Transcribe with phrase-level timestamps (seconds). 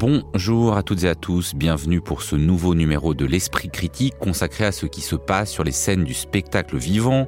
[0.00, 4.64] Bonjour à toutes et à tous, bienvenue pour ce nouveau numéro de l'Esprit critique consacré
[4.64, 7.26] à ce qui se passe sur les scènes du spectacle vivant.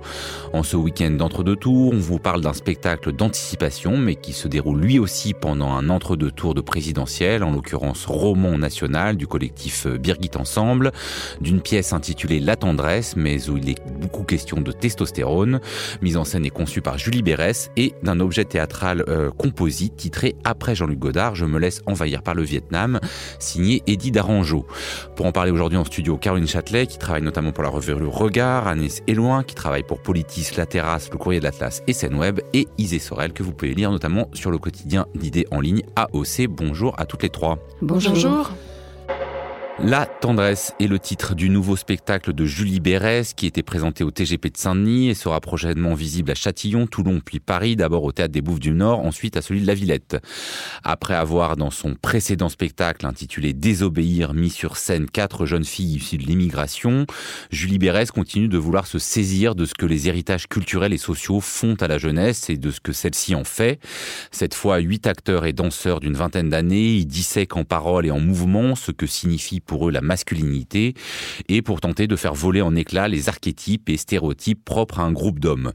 [0.53, 4.79] En ce week-end d'entre-deux tours, on vous parle d'un spectacle d'anticipation mais qui se déroule
[4.79, 10.37] lui aussi pendant un entre-deux tours de présidentiel, en l'occurrence Roman National du collectif Birgit
[10.37, 10.93] Ensemble,
[11.41, 15.59] d'une pièce intitulée La tendresse mais où il est beaucoup question de testostérone,
[16.03, 20.37] mise en scène et conçue par Julie Bérès et d'un objet théâtral euh, composite titré
[20.45, 22.60] Après Jean-Luc Godard, je me laisse envahir par le Vietnam
[23.39, 24.67] signé Eddie Darangeau.
[25.17, 28.09] Pour en parler aujourd'hui en studio, Caroline Châtelet, qui travaille notamment pour la revue Le
[28.09, 32.15] Regard, Agnès Eloin, qui travaille pour Politis, La Terrasse, Le Courrier de l'Atlas et Scène
[32.15, 35.83] Web, et Isée Sorel, que vous pouvez lire notamment sur le quotidien d'idées en ligne
[35.97, 36.47] AOC.
[36.49, 37.59] Bonjour à toutes les trois.
[37.83, 38.13] Bonjour.
[38.13, 38.51] Bonjour.
[39.83, 44.11] La tendresse est le titre du nouveau spectacle de Julie Bérès qui était présenté au
[44.11, 48.33] TGP de Saint-Denis et sera prochainement visible à Châtillon, Toulon puis Paris, d'abord au Théâtre
[48.33, 50.19] des Bouffes du Nord, ensuite à celui de la Villette.
[50.85, 56.19] Après avoir dans son précédent spectacle intitulé Désobéir mis sur scène quatre jeunes filles issues
[56.19, 57.07] de l'immigration,
[57.51, 61.41] Julie Bérès continue de vouloir se saisir de ce que les héritages culturels et sociaux
[61.41, 63.81] font à la jeunesse et de ce que celle-ci en fait.
[64.31, 68.21] Cette fois, huit acteurs et danseurs d'une vingtaine d'années, ils dissèquent en paroles et en
[68.21, 70.95] mouvement ce que signifie pour eux la masculinité
[71.49, 75.13] et pour tenter de faire voler en éclats les archétypes et stéréotypes propres à un
[75.13, 75.71] groupe d'hommes.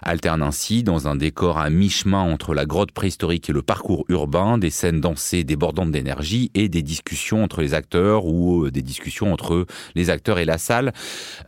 [0.00, 4.56] Alternent ainsi, dans un décor à mi-chemin entre la grotte préhistorique et le parcours urbain,
[4.56, 9.30] des scènes dansées débordantes d'énergie et des discussions entre les acteurs ou euh, des discussions
[9.30, 10.94] entre les acteurs et la salle.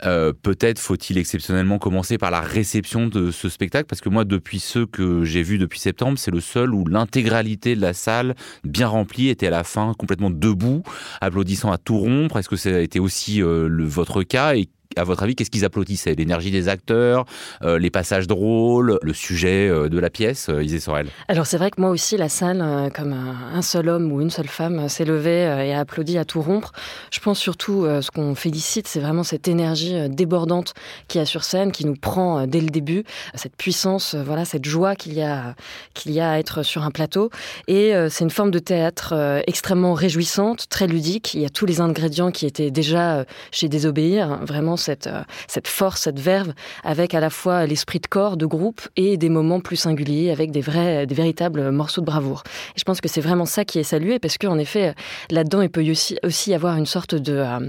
[0.05, 4.59] Euh, peut-être faut-il exceptionnellement commencer par la réception de ce spectacle parce que moi, depuis
[4.59, 8.87] ceux que j'ai vus depuis septembre, c'est le seul où l'intégralité de la salle, bien
[8.87, 10.83] remplie, était à la fin complètement debout,
[11.21, 12.37] applaudissant à tout rompre?
[12.37, 14.55] Est-ce que ça a été aussi euh, le, votre cas?
[14.97, 16.15] À votre avis, qu'est-ce qu'ils applaudissaient?
[16.15, 17.25] L'énergie des acteurs,
[17.61, 21.07] euh, les passages drôles, le sujet euh, de la pièce, euh, Isée Sorel?
[21.27, 24.47] Alors c'est vrai que moi aussi, la salle, comme un seul homme ou une seule
[24.47, 26.71] femme, s'est levée et a applaudi à tout rompre.
[27.11, 30.73] Je pense surtout, ce qu'on félicite, c'est vraiment cette énergie débordante
[31.07, 33.03] qu'il y a sur scène, qui nous prend dès le début,
[33.35, 35.55] cette puissance, voilà, cette joie qu'il y a,
[35.93, 37.29] qu'il y a à être sur un plateau.
[37.67, 41.33] Et c'est une forme de théâtre extrêmement réjouissante, très ludique.
[41.33, 45.67] Il y a tous les ingrédients qui étaient déjà chez Désobéir, vraiment cette, euh, cette
[45.67, 46.53] force, cette verve,
[46.83, 50.51] avec à la fois l'esprit de corps, de groupe, et des moments plus singuliers, avec
[50.51, 52.43] des vrais, des véritables morceaux de bravoure.
[52.75, 54.93] Et je pense que c'est vraiment ça qui est salué, parce qu'en effet,
[55.29, 57.59] là-dedans, il peut aussi, aussi y avoir une sorte de, euh,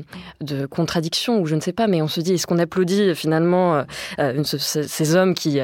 [0.41, 3.85] de contradiction, ou je ne sais pas, mais on se dit, est-ce qu'on applaudit finalement
[4.21, 5.59] euh, ces hommes qui,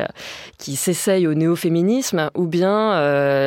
[0.59, 3.00] qui s'essayent au néo-féminisme, ou bien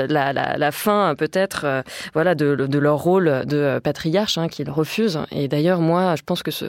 [0.08, 5.20] la, fin peut-être voilà, de, de, leur rôle de patriarche hein, qu'ils refusent.
[5.32, 6.66] Et d'ailleurs, moi, je pense que ce,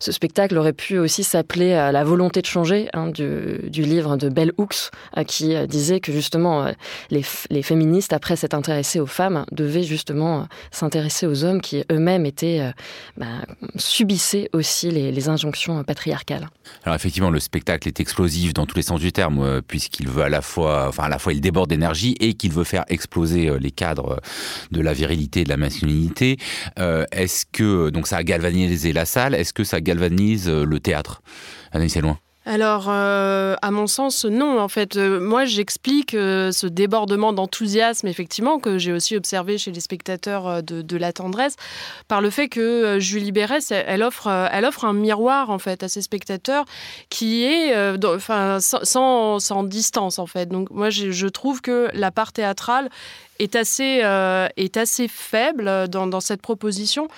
[0.00, 4.28] ce spectacle aurait pu aussi s'appeler euh, La volonté de changer hein, du, livre de
[4.28, 6.72] Bell Hooks, euh, qui euh, disait que justement
[7.10, 12.72] les, féministes, après s'être intéressées aux femmes, devaient justement s'intéresser aux hommes qui eux-mêmes étaient
[13.16, 13.26] bah,
[13.76, 16.48] subissaient aussi les, injonctions patriarcales.
[16.84, 20.28] Alors effectivement, le spectacle est explosif dans tous les sens du terme, puisqu'il veut à
[20.28, 23.70] la fois, enfin à la fois il déborde d'énergie et qu'il veut faire exploser les
[23.70, 24.20] cadres
[24.70, 26.36] de la virilité et de la masculinité.
[26.76, 29.34] Est-ce que donc ça a galvanisé la salle?
[29.34, 31.22] Est-ce que ça galvanise euh, le théâtre
[31.72, 32.18] Anaïs loin.
[32.46, 34.60] Alors, euh, à mon sens, non.
[34.60, 39.80] En fait, euh, moi, j'explique ce débordement d'enthousiasme, effectivement, que j'ai aussi observé chez les
[39.80, 41.56] spectateurs de, la tendresse,
[42.06, 45.88] par le fait que Julie Bérès, elle, offre, elle offre un miroir, en fait, à
[45.88, 46.66] ses spectateurs
[47.08, 50.46] qui est enfin, sans, sans, distance, en fait.
[50.46, 52.90] Donc, moi, je trouve que la part théâtrale
[53.38, 54.02] est assez,
[54.56, 57.08] est assez faible dans cette proposition.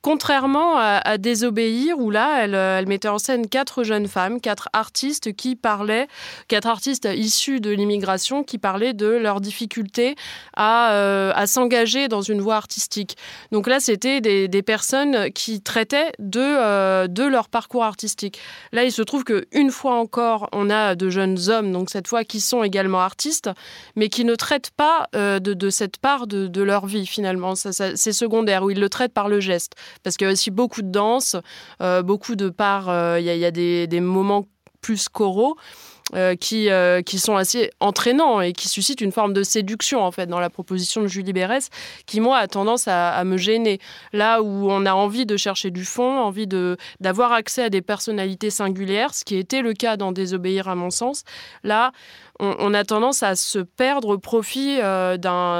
[0.00, 5.56] Contrairement à, Désobéir, où là, elle, mettait en scène quatre jeunes femmes, quatre artistes qui
[5.56, 6.06] parlaient,
[6.46, 10.14] quatre artistes issus de l'immigration qui parlaient de leur difficulté
[10.56, 13.16] à, euh, s'engager dans une voie artistique.
[13.50, 18.38] Donc là, c'était des, personnes qui traitaient de, euh, de leur parcours artistique.
[18.72, 22.22] Là, il se trouve qu'une fois encore, on a de jeunes hommes, donc cette fois,
[22.22, 23.50] qui sont également artistes,
[23.96, 27.54] mais qui ne traitent pas euh, de, cette part de, leur vie, finalement.
[27.56, 30.82] c'est secondaire, où ils le traitent par le geste parce qu'il y a aussi beaucoup
[30.82, 31.36] de danse,
[31.80, 34.46] euh, beaucoup de parts, euh, il y, a, des, moments
[34.80, 35.56] plus choraux.
[36.14, 36.70] Euh, qui,
[37.04, 40.48] qui sont assez entraînants et qui suscitent une forme de séduction en fait dans la
[40.48, 41.68] proposition de Julie Bérès
[42.06, 43.78] qui moi a tendance à, me gêner
[44.14, 46.46] là où on a envie de chercher du fond envie
[46.98, 50.88] d'avoir accès à des personnalités singulières ce qui était le cas dans Désobéir à mon
[50.88, 51.24] sens
[51.62, 51.92] là
[52.40, 54.78] on, a tendance à se perdre au profit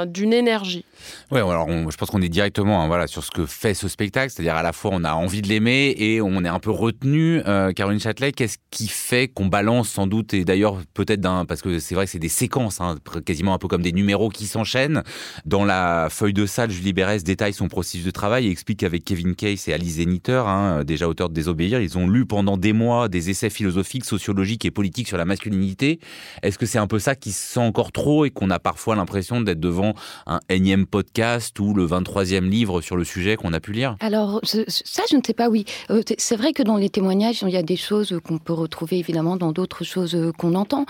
[0.07, 0.85] d'une énergie.
[1.31, 4.31] Ouais, alors je pense qu'on est directement hein, voilà, sur ce que fait ce spectacle,
[4.31, 7.41] c'est-à-dire à la fois on a envie de l'aimer et on est un peu retenu.
[7.75, 11.95] Caroline Châtelet, qu'est-ce qui fait qu'on balance sans doute, et d'ailleurs peut-être parce que c'est
[11.95, 15.03] vrai que c'est des séquences, hein, quasiment un peu comme des numéros qui s'enchaînent.
[15.45, 19.03] Dans la feuille de salle, Julie Bérez détaille son processus de travail et explique qu'avec
[19.03, 22.73] Kevin Case et Alice Zeniter, hein, déjà auteurs de Désobéir, ils ont lu pendant des
[22.73, 25.99] mois des essais philosophiques, sociologiques et politiques sur la masculinité.
[26.43, 28.95] Est-ce que c'est un peu ça qui se sent encore trop et qu'on a parfois
[28.95, 29.93] l'impression d'être devant
[30.27, 34.39] un énième podcast ou le 23e livre sur le sujet qu'on a pu lire Alors,
[34.43, 35.65] ça, je ne sais pas, oui.
[35.89, 38.99] Euh, c'est vrai que dans les témoignages, il y a des choses qu'on peut retrouver
[38.99, 40.85] évidemment dans d'autres choses qu'on entend.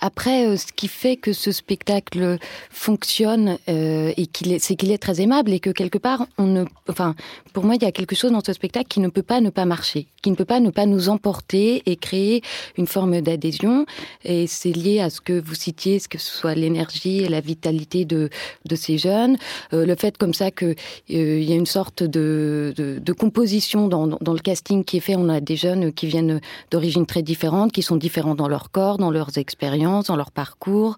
[0.00, 2.38] Après, euh, ce qui fait que ce spectacle
[2.70, 6.46] fonctionne euh, et qu'il est, c'est qu'il est très aimable et que quelque part, on
[6.46, 7.14] ne, enfin,
[7.52, 9.50] pour moi, il y a quelque chose dans ce spectacle qui ne peut pas ne
[9.50, 12.42] pas marcher, qui ne peut pas ne pas nous emporter et créer
[12.78, 13.86] une forme d'adhésion.
[14.24, 17.40] Et c'est lié à ce que vous citiez, ce que ce soit l'énergie et la
[17.40, 18.28] vitalité de,
[18.64, 19.36] de ces jeunes,
[19.72, 20.74] euh, le fait comme ça que
[21.08, 25.16] il y a une sorte de, de, composition dans, dans, le casting qui est fait.
[25.16, 26.40] On a des jeunes qui viennent
[26.70, 30.96] d'origines très différentes, qui sont différents dans leur corps, dans leurs expériences, dans leur parcours,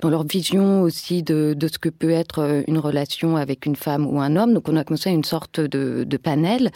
[0.00, 3.76] dans leur vision aussi de, de, ce que peut être euh, une relation avec une
[3.76, 4.54] femme ou un homme.
[4.54, 6.70] Donc on a comme ça une sorte de, de panel.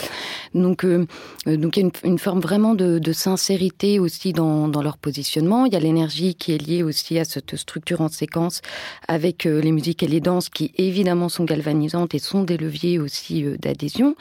[0.55, 1.07] Donc, euh,
[1.47, 4.99] donc il y a une, une forme vraiment de, de sincérité aussi dans, dans, leur
[4.99, 5.67] positionnement.
[5.67, 8.63] Il y a l'énergie qui est liée aussi à cette structure en séquence
[9.09, 12.99] avec euh, les musiques et les danses qui évidemment sont galvanisantes et sont des leviers
[12.99, 14.15] aussi d'adhésion.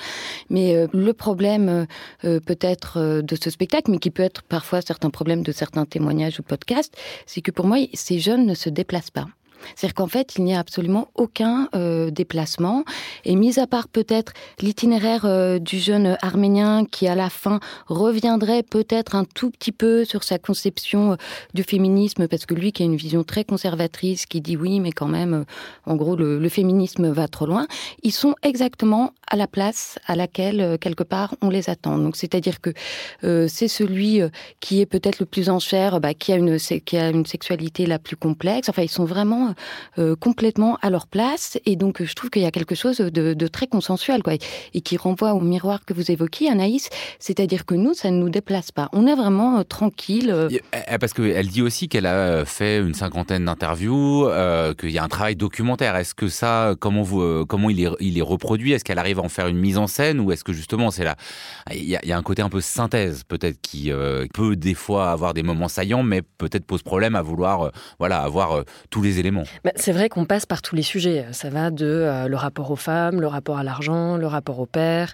[0.49, 1.87] Mais le problème
[2.21, 6.43] peut-être de ce spectacle, mais qui peut être parfois certains problèmes de certains témoignages ou
[6.43, 9.27] podcasts, c'est que pour moi, ces jeunes ne se déplacent pas.
[9.75, 12.83] C'est-à-dire qu'en fait, il n'y a absolument aucun euh, déplacement.
[13.25, 18.63] Et mis à part peut-être l'itinéraire euh, du jeune arménien qui, à la fin, reviendrait
[18.63, 21.15] peut-être un tout petit peu sur sa conception euh,
[21.53, 24.91] du féminisme, parce que lui qui a une vision très conservatrice, qui dit oui, mais
[24.91, 25.45] quand même,
[25.85, 27.67] en gros, le, le, féminisme va trop loin,
[28.03, 31.97] ils sont exactement à la place à laquelle, euh, quelque part, on les attend.
[31.97, 32.71] Donc, c'est-à-dire que
[33.23, 34.21] euh, c'est celui
[34.59, 37.85] qui est peut-être le plus en chair, bah, qui, a une, qui a une sexualité
[37.85, 38.69] la plus complexe.
[38.69, 39.55] Enfin, ils sont vraiment
[39.97, 41.57] euh, complètement à leur place.
[41.65, 44.33] Et donc, je trouve qu'il y a quelque chose de, très consensuel, quoi,
[44.73, 46.89] et qui renvoie au miroir que vous évoquiez, Anaïs.
[47.19, 48.89] C'est-à-dire que nous, ça ne nous déplace pas.
[48.91, 50.31] On est vraiment euh, tranquille.
[50.31, 50.49] Euh.
[50.99, 55.07] Parce qu'elle dit aussi qu'elle a fait une cinquantaine d'interviews, euh, qu'il y a un
[55.07, 55.95] travail documentaire.
[55.95, 58.73] Est-ce que ça, comment, vous, comment il, est, il est reproduit?
[58.73, 61.15] Est-ce qu'elle arrive en faire une mise en scène ou est-ce que justement c'est là
[61.71, 65.33] il y, a, un côté un peu synthèse peut-être qui euh, peut des fois avoir
[65.33, 67.69] des moments saillants, mais peut-être pose problème à vouloir euh,
[67.99, 69.43] voilà avoir euh, tous les éléments.
[69.63, 71.25] Bah, c'est vrai qu'on passe par tous les sujets.
[71.31, 75.13] Ça va de le rapport aux femmes, le rapport à l'argent, le rapport au père.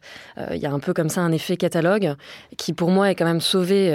[0.51, 2.15] Il y a un peu comme ça un effet catalogue
[2.57, 3.89] qui, pour moi, est quand même sauvé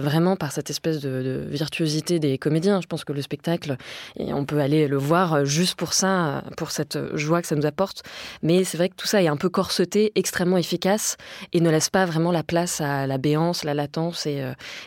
[0.00, 2.80] vraiment par cette espèce de, de, virtuosité des comédiens.
[2.80, 3.76] Je pense que le spectacle,
[4.16, 7.66] et on peut aller le voir juste pour ça, pour cette joie que ça nous
[7.66, 8.02] apporte.
[8.42, 11.16] Mais c'est vrai que tout ça est un peu corseté, extrêmement efficace
[11.52, 14.42] et ne laisse pas vraiment la place à la béance, la latence et,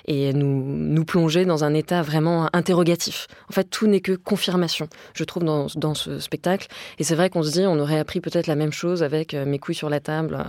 [0.06, 3.28] et nous, nous plonger dans un état vraiment interrogatif.
[3.50, 4.72] En fait, tout n'est que confirmation
[5.14, 6.68] je trouve, dans, dans ce spectacle.
[7.00, 9.46] Et c'est vrai qu'on se dit, on aurait appris peut-être la même chose avec euh,
[9.46, 10.46] Mes couilles sur la table,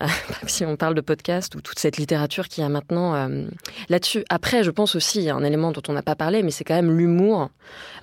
[0.00, 0.06] euh,
[0.46, 3.46] si on parle de podcast ou toute cette littérature qui a maintenant euh,
[3.88, 4.24] là-dessus.
[4.30, 6.50] Après, je pense aussi, il y a un élément dont on n'a pas parlé, mais
[6.50, 7.50] c'est quand même l'humour.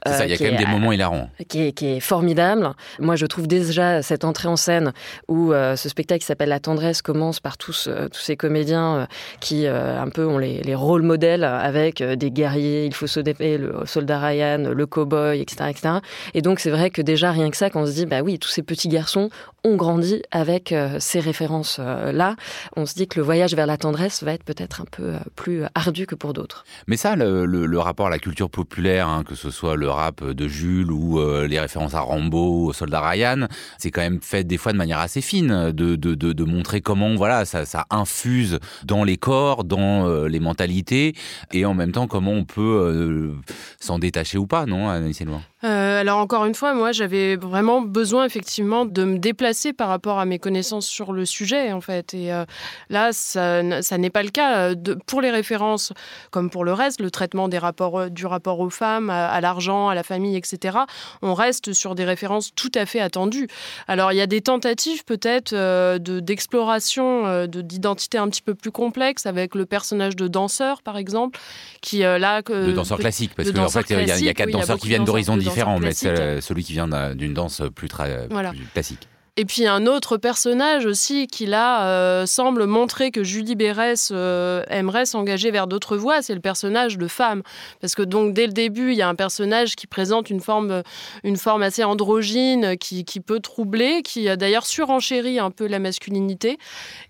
[0.08, 1.30] Euh, il y a quand même des moments hilarants.
[1.48, 2.70] Qui est, qui est, formidable.
[3.00, 4.92] Moi, je trouve déjà cette entrée en scène
[5.28, 9.08] où euh, ce spectacle qui s'appelle La tendresse commence par tous, euh, ces comédiens
[9.40, 13.58] qui, un peu, ont les, les rôles modèles avec des guerriers, il faut se dépayer,
[13.58, 16.00] le soldat Ryan, le cowboy, etc..
[16.34, 18.40] Et donc, c'est vrai que déjà, rien que ça, quand on se dit, bah oui,
[18.40, 19.30] tous ces petits garçons
[19.64, 23.78] ont grandi avec euh, ces références-là, euh, on se dit que le voyage vers la
[23.78, 26.66] tendresse va être peut-être un peu euh, plus ardu que pour d'autres.
[26.88, 30.48] Mais ça, le, rapport à la culture populaire, hein, que ce soit le rap de
[30.48, 34.58] Jules ou euh, les références à Rambo, au soldat Ryan, c'est quand même fait des
[34.58, 39.04] fois de manière assez fine, de, de, de, montrer comment voilà ça, ça infuse dans
[39.04, 41.16] les corps, dans euh, les mentalités,
[41.52, 43.32] et en même temps comment on peut euh,
[43.80, 45.24] s'en détacher ou pas, non, Anaïs
[45.64, 50.20] euh, alors encore une fois, moi j'avais vraiment besoin effectivement de me déplacer par rapport
[50.20, 52.14] à mes connaissances sur le sujet en fait.
[52.14, 52.44] Et euh,
[52.90, 54.74] là, ça, n'est pas le cas
[55.08, 55.94] pour les références,
[56.32, 59.88] comme pour le reste, le traitement des rapports du rapport aux femmes, à, à l'argent,
[59.88, 60.80] à la famille, etc.
[61.22, 63.48] On reste sur des références tout à fait attendues.
[63.88, 68.72] Alors il y a des tentatives peut-être euh, d'exploration de, d'identité un petit peu plus
[68.72, 71.40] complexe avec le personnage de danseur par exemple,
[71.82, 74.54] qui euh, là que de danseur classique parce qu'en fait il y, a, quatre oui,
[74.54, 77.90] danseurs qui viennent d'horizons différents différent, mais c'est celui qui vient d'une danse plus,
[78.30, 78.52] voilà.
[78.52, 79.08] plus classique.
[79.36, 84.62] Et puis un autre personnage aussi qui là euh, semble montrer que Julie Bérès euh,
[84.70, 87.42] aimerait s'engager vers d'autres voies, c'est le personnage de femme.
[87.82, 90.84] Parce que donc dès le début, il y a un personnage qui présente une forme,
[91.24, 96.60] une forme assez androgyne, qui, qui peut troubler, qui d'ailleurs surenchérit un peu la masculinité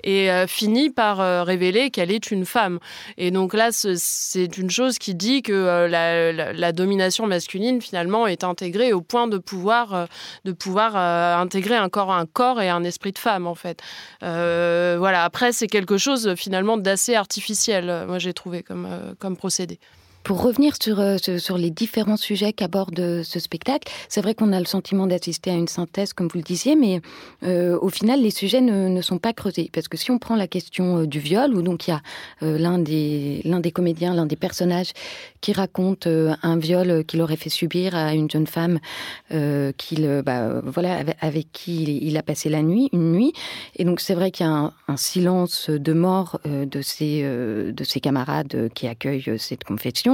[0.06, 2.80] et euh, finit par révéler qu'elle est une femme.
[3.18, 8.46] Et donc là, c'est une chose qui dit que la, la, domination masculine finalement est
[8.46, 10.08] intégrée au point de pouvoir,
[10.46, 13.82] de pouvoir intégrer un corps un corps et un esprit de femme, en fait.
[14.24, 19.38] Euh, voilà, après, c'est quelque chose finalement d'assez artificiel, moi j'ai trouvé comme, euh, comme
[19.38, 19.80] procédé.
[20.24, 24.54] Pour revenir sur, euh, sur les différents sujets qu'aborde euh, ce spectacle, c'est vrai qu'on
[24.54, 27.02] a le sentiment d'assister à une synthèse, comme vous le disiez, mais
[27.44, 29.70] euh, au final, les sujets ne, sont pas creusés.
[29.74, 32.02] Parce que si on prend la question du viol, où donc il y a
[32.42, 34.94] l'un des, des comédiens, l'un des personnages
[35.42, 38.80] qui raconte un viol qu'il aurait fait subir à une jeune femme
[39.30, 43.34] bah, voilà, avec, qui il, a passé la nuit, une nuit.
[43.76, 48.70] Et donc c'est vrai qu'il y a un, silence de mort de, ses, de camarades
[48.74, 50.13] qui accueillent cette confession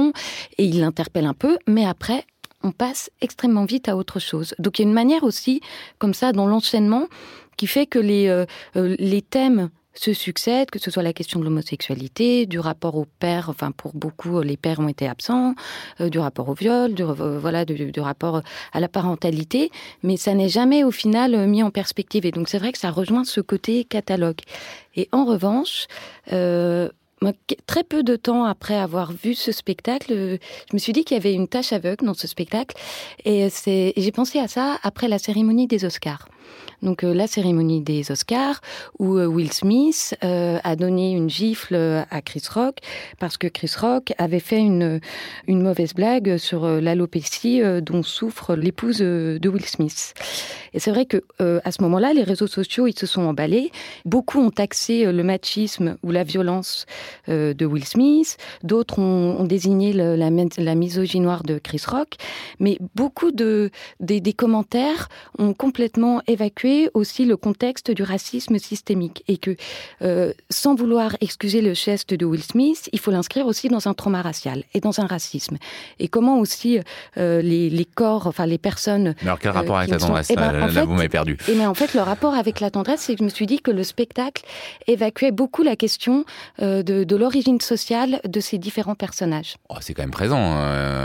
[0.58, 2.24] et il l'interpelle un peu, mais après,
[2.62, 4.54] on passe extrêmement vite à autre chose.
[4.58, 5.60] Donc il y a une manière aussi,
[5.98, 7.06] comme ça, dans l'enchaînement,
[7.56, 11.40] qui fait que les, euh, euh, les thèmes se succèdent, que ce soit la question
[11.40, 15.54] de l'homosexualité, du rapport au père, enfin pour beaucoup les pères ont été absents,
[16.00, 18.40] euh, du rapport au viol, du, voilà, du, du, rapport
[18.72, 19.70] à la parentalité,
[20.02, 22.24] mais ça n'est jamais au final mis en perspective.
[22.24, 24.40] Et donc c'est vrai que ça rejoint ce côté catalogue.
[24.94, 25.86] Et en revanche,
[27.66, 30.38] très peu de temps après avoir vu ce spectacle, euh,
[30.70, 32.76] je me suis dit qu'il y avait une tâche aveugle dans ce spectacle.
[33.24, 33.48] Et
[33.96, 36.28] j'ai pensé à ça après la cérémonie des Oscars
[36.82, 38.60] donc euh, la cérémonie des Oscars,
[38.98, 41.74] où euh, Will Smith euh, a donné une gifle
[42.10, 42.78] à Chris Rock
[43.18, 45.00] parce que Chris Rock avait fait une,
[45.46, 50.14] une mauvaise blague sur l'alopécie dont souffre l'épouse de Will Smith.
[50.72, 53.70] Et c'est vrai que à ce moment-là, les réseaux sociaux ils se sont emballés.
[54.04, 56.86] Beaucoup ont taxé le machisme ou la violence
[57.28, 58.36] de Will Smith.
[58.62, 62.14] D'autres ont, désigné la, la misogynoire de Chris Rock.
[62.58, 66.39] Mais beaucoup de des, commentaires ont complètement évacué
[66.94, 69.56] aussi le contexte du racisme systémique et que,
[70.02, 73.94] euh, sans vouloir excuser le geste de Will Smith, il faut l'inscrire aussi dans un
[73.94, 75.56] trauma racial et dans un racisme.
[75.98, 76.78] Et comment aussi
[77.18, 79.14] euh, les, les, corps, enfin les personnes.
[79.22, 81.36] Mais alors quel rapport euh, avec la tendresse eh ben, Là, vous m'avez perdu.
[81.48, 83.60] Et mais en fait, le rapport avec la tendresse, c'est que je me suis dit
[83.60, 84.44] que le spectacle
[84.86, 86.24] évacuait beaucoup la question
[86.58, 89.56] de, de l'origine sociale de ces différents personnages.
[89.68, 90.58] Oh, c'est quand même présent.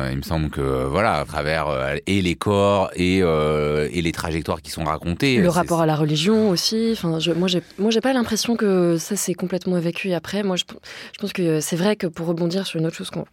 [0.09, 1.67] il me semble que voilà, à travers
[2.05, 6.89] et les corps et, et les trajectoires qui sont racontées, rapport à la religion aussi.
[6.93, 10.43] Enfin, je, moi, j'ai, moi, j'ai pas l'impression que ça s'est complètement évacué après.
[10.43, 13.25] Moi, je, je pense que c'est vrai que pour rebondir sur une autre chose qu'on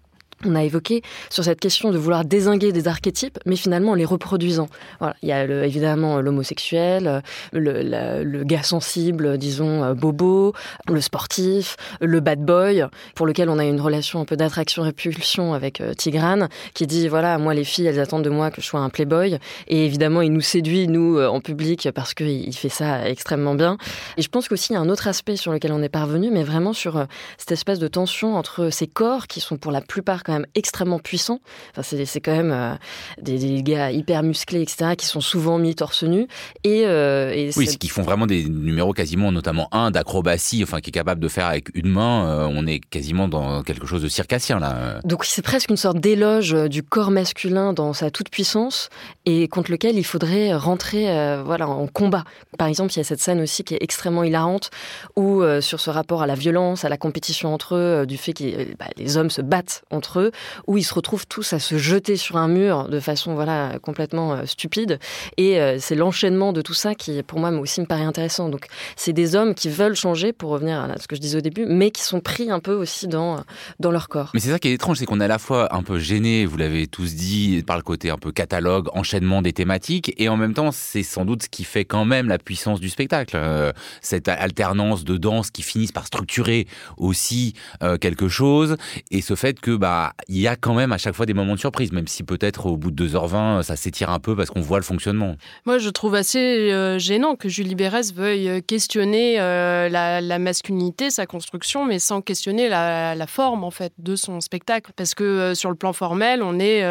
[0.46, 4.04] on a évoqué sur cette question de vouloir désinguer des archétypes, mais finalement en les
[4.04, 4.68] reproduisant.
[4.98, 5.16] Voilà.
[5.22, 7.22] Il y a évidemment l'homosexuel,
[7.52, 10.52] le, le, gars sensible, disons euh, bobo,
[10.88, 12.84] le sportif, le bad boy,
[13.14, 17.38] pour lequel on a une relation un peu d'attraction-répulsion avec euh, Tigrane, qui dit voilà,
[17.38, 20.32] moi les filles, elles attendent de moi que je sois un playboy, et évidemment il
[20.32, 23.76] nous séduit nous euh, en public parce qu'il fait ça extrêmement bien.
[24.16, 26.30] Et je pense qu'aussi il y a un autre aspect sur lequel on est parvenu,
[26.30, 27.06] mais vraiment sur
[27.38, 31.40] cette espèce de tension entre ces corps qui sont pour la plupart même extrêmement puissants.
[31.76, 32.74] Enfin, c'est quand même euh,
[33.20, 36.26] des, gars hyper musclés, etc., qui sont souvent mis torse nu.
[36.64, 40.90] Et, euh, oui, c'est qui font vraiment des numéros quasiment, notamment un d'acrobatie, enfin, qui
[40.90, 42.26] est capable de faire avec une main.
[42.26, 45.00] Euh, on est quasiment dans quelque chose de circassien, là.
[45.04, 48.88] Donc, c'est presque une sorte d'éloge du corps masculin dans sa toute puissance
[49.26, 51.04] et contre lequel il faudrait rentrer
[51.44, 52.24] voilà, en combat.
[52.58, 54.70] Par exemple, il y a cette scène aussi qui est extrêmement hilarante
[55.16, 58.74] où, sur ce rapport à la violence, à la compétition entre eux, du fait que
[58.78, 60.21] bah, les hommes se battent entre eux,
[60.66, 64.34] où ils se retrouvent tous à se jeter sur un mur de façon voilà complètement
[64.34, 64.98] euh, stupide.
[65.36, 68.48] Et euh, c'est l'enchaînement de tout ça qui, pour moi, aussi me paraît intéressant.
[68.48, 71.40] Donc, c'est des hommes qui veulent changer, pour revenir à ce que je disais au
[71.40, 73.42] début, mais qui sont pris un peu aussi dans,
[73.80, 74.30] dans leur corps.
[74.34, 76.46] Mais c'est ça qui est étrange, c'est qu'on est à la fois un peu gêné,
[76.46, 80.36] vous l'avez tous dit, par le côté un peu catalogue, enchaînement des thématiques, et en
[80.36, 83.36] même temps, c'est sans doute ce qui fait quand même la puissance du spectacle.
[83.36, 87.54] Euh, cette alternance de danse qui finissent par structurer aussi
[88.00, 88.76] quelque chose,
[89.10, 91.54] et ce fait que bah il y a quand même à chaque fois des moments
[91.54, 94.60] de surprise, même si peut-être au bout de 2h20, ça s'étire un peu parce qu'on
[94.60, 95.36] voit le fonctionnement.
[95.66, 101.10] Moi, je trouve assez euh, gênant que Julie Bérez veuille euh, questionner euh, la, masculinité,
[101.10, 104.92] sa construction, mais sans questionner la, forme, en fait, de son spectacle.
[104.96, 106.84] Parce que sur le plan formel, on est,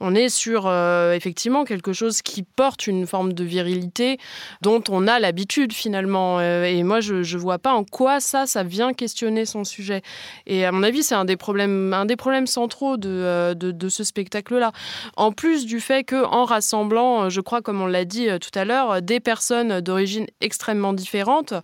[0.00, 0.70] on est sur,
[1.12, 4.18] effectivement, quelque chose qui porte une forme de virilité
[4.62, 6.40] dont on a l'habitude, finalement.
[6.40, 10.02] et moi, je ne vois pas en quoi ça, ça vient questionner son sujet.
[10.46, 14.04] Et à mon avis, c'est un des problèmes, un des problèmes centraux de, de, ce
[14.04, 14.72] spectacle-là.
[15.16, 18.64] En plus du fait que en rassemblant, je crois, comme on l'a dit tout à
[18.64, 21.54] l'heure, des personnes d'origine extrêmement différentes,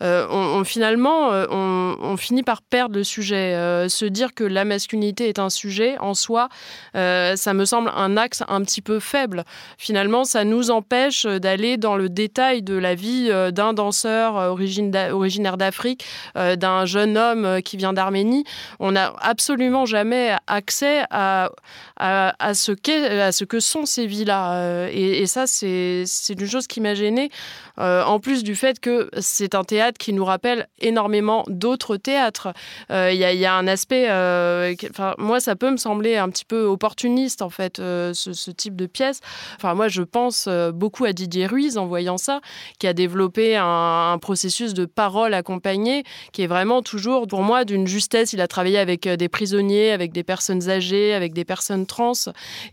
[0.00, 3.86] on, finalement, on, finit par perdre le sujet.
[3.88, 6.48] se dire que la masculinité est un sujet en soi,
[6.94, 9.44] ça me semble un axe un petit peu faible.
[9.78, 16.04] Finalement, ça nous empêche d'aller dans le détail de la vie d'un danseur originaire d'Afrique,
[16.34, 18.44] d'un jeune homme qui vient d'Arménie.
[18.78, 21.50] On n'a absolument jamais accès à,
[22.00, 24.54] à, ce, que sont ces vies-là.
[24.54, 27.30] Euh, et, ça, c'est une chose qui m'a gênée,
[27.78, 32.52] euh, en plus du fait que c'est un théâtre qui nous rappelle énormément d'autres théâtres.
[32.90, 34.08] Euh, il y, a un aspect,
[35.18, 39.20] moi, ça peut me sembler un petit peu opportuniste, en fait, ce, type de pièce.
[39.56, 42.40] Enfin, moi, je pense beaucoup à Didier Ruiz en voyant ça,
[42.78, 47.86] qui a développé un processus de parole accompagnée qui est vraiment toujours, pour moi, d'une
[47.86, 48.32] justesse.
[48.32, 51.86] Il a travaillé avec des prisonniers, avec des personnes âgées, avec des personnes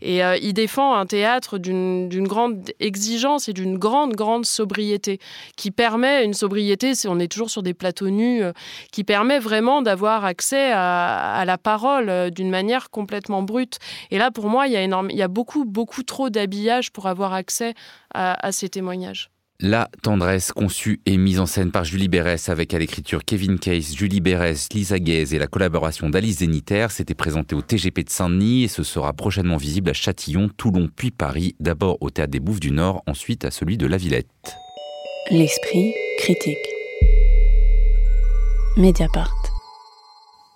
[0.02, 5.18] Et euh, il défend un théâtre d'une grande exigence et d'une grande, grande sobriété,
[5.56, 8.52] qui permet une sobriété, on est toujours sur des plateaux nus, euh,
[8.92, 13.78] qui permet vraiment d'avoir accès à, la parole euh, d'une manière complètement brute.
[14.10, 16.92] Et là, pour moi, il y a, énorme, il y a beaucoup, beaucoup trop d'habillage
[16.92, 17.74] pour avoir accès
[18.14, 19.30] à ces témoignages.
[19.60, 23.92] La tendresse, conçue et mise en scène par Julie Bérès avec à l'écriture Kevin Case,
[23.92, 28.62] Julie Bérès, Lisa Guez et la collaboration d'Alice Zénitaire, s'était présenté au TGP de Saint-Denis
[28.62, 32.60] et ce sera prochainement visible à Châtillon, Toulon puis Paris, d'abord au Théâtre des Bouffes
[32.60, 34.28] du Nord, ensuite à celui de La Villette.
[35.32, 36.56] L'esprit critique.
[38.76, 39.37] Mediapart.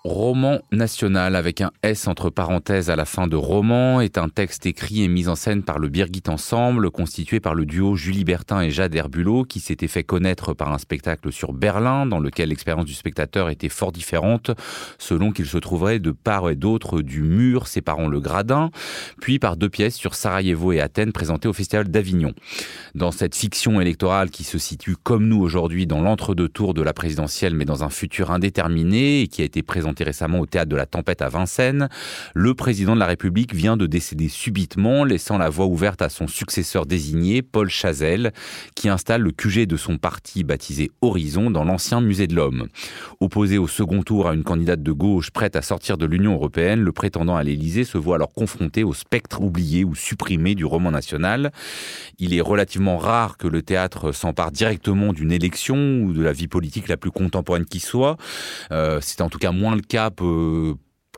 [0.05, 4.65] Roman national avec un S entre parenthèses à la fin de roman est un texte
[4.65, 8.59] écrit et mis en scène par le Birgit Ensemble, constitué par le duo Julie Bertin
[8.59, 12.83] et Jade Herbulot, qui s'était fait connaître par un spectacle sur Berlin, dans lequel l'expérience
[12.83, 14.51] du spectateur était fort différente,
[14.97, 18.71] selon qu'il se trouverait de part et d'autre du mur séparant le gradin,
[19.21, 22.33] puis par deux pièces sur Sarajevo et Athènes présentées au Festival d'Avignon.
[22.93, 26.91] Dans cette fiction électorale qui se situe comme nous aujourd'hui dans l'entre-deux tours de la
[26.91, 30.75] présidentielle, mais dans un futur indéterminé et qui a été présentée récemment au théâtre de
[30.75, 31.89] la Tempête à Vincennes,
[32.33, 36.27] le président de la République vient de décéder subitement, laissant la voie ouverte à son
[36.27, 38.31] successeur désigné, Paul Chazelle,
[38.75, 42.67] qui installe le QG de son parti baptisé Horizon dans l'ancien musée de l'Homme.
[43.19, 46.81] Opposé au second tour à une candidate de gauche prête à sortir de l'Union européenne,
[46.81, 50.91] le prétendant à l'Élysée se voit alors confronté au spectre oublié ou supprimé du roman
[50.91, 51.51] national.
[52.19, 56.47] Il est relativement rare que le théâtre s'empare directement d'une élection ou de la vie
[56.47, 58.17] politique la plus contemporaine qui soit.
[58.71, 60.11] Euh, en tout cas moins le cas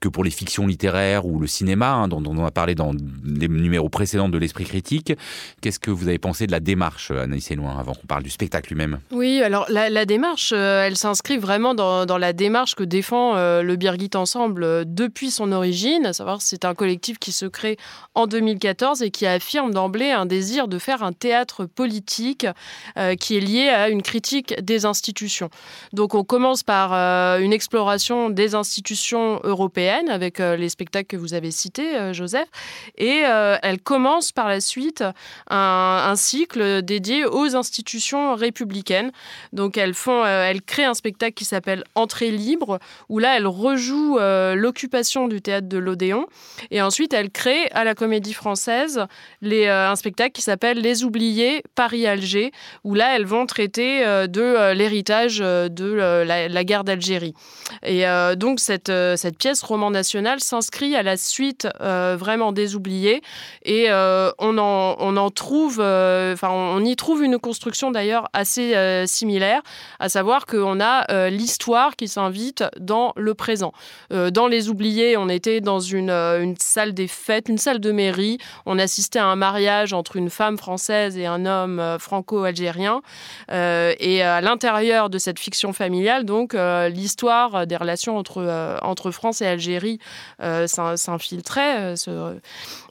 [0.05, 2.91] que pour les fictions littéraires ou le cinéma, hein, dont, on a parlé dans
[3.23, 5.13] les numéros précédents de l'Esprit critique.
[5.61, 8.99] Qu'est-ce que vous avez pensé de la démarche, Anaïs avant qu'on parle du spectacle lui-même?
[9.11, 13.75] Oui, alors la, démarche, euh, elle s'inscrit vraiment dans, la démarche que défend euh, le
[13.75, 17.77] Birgit Ensemble euh, depuis son origine, à savoir c'est un collectif qui se crée
[18.13, 22.45] en 2014 et qui affirme d'emblée un désir de faire un théâtre politique
[23.19, 25.49] qui est lié à une critique des institutions.
[25.93, 26.93] Donc on commence par
[27.39, 32.47] une exploration des institutions européennes avec euh, les spectacles que vous avez cités, euh, Joseph.
[32.97, 35.03] Et euh, elle commence par la suite
[35.49, 39.11] un, cycle dédié aux institutions républicaines.
[39.53, 42.79] Donc elles font, elle crée un spectacle qui s'appelle Entrée libre,
[43.09, 46.25] où là elle rejoue l'occupation du théâtre de l'Odéon.
[46.71, 49.05] Et ensuite elle crée à la Comédie Française
[49.41, 52.51] les, un spectacle qui s'appelle Les Oubliés Paris-Alger,
[52.83, 57.33] où là elles vont traiter de l'héritage de la, guerre d'Algérie.
[57.83, 58.05] Et
[58.37, 63.21] donc cette, cette pièce national s'inscrit à la suite euh, vraiment des oubliés
[63.63, 68.29] et euh, on, en, on en trouve, euh, enfin on y trouve une construction d'ailleurs
[68.33, 69.61] assez similaire,
[69.99, 73.73] à savoir qu'on a l'histoire qui s'invite dans le présent.
[74.09, 78.37] dans les oubliés, on était dans une, une salle des fêtes, une salle de mairie,
[78.65, 83.01] on assistait à un mariage entre une femme française et un homme franco-algérien.
[83.49, 86.55] Et à l'intérieur de cette fiction familiale, donc
[86.89, 89.99] l'histoire des relations entre, entre France et Algérie Algérie
[90.41, 90.67] euh.
[92.07, 92.39] Euh,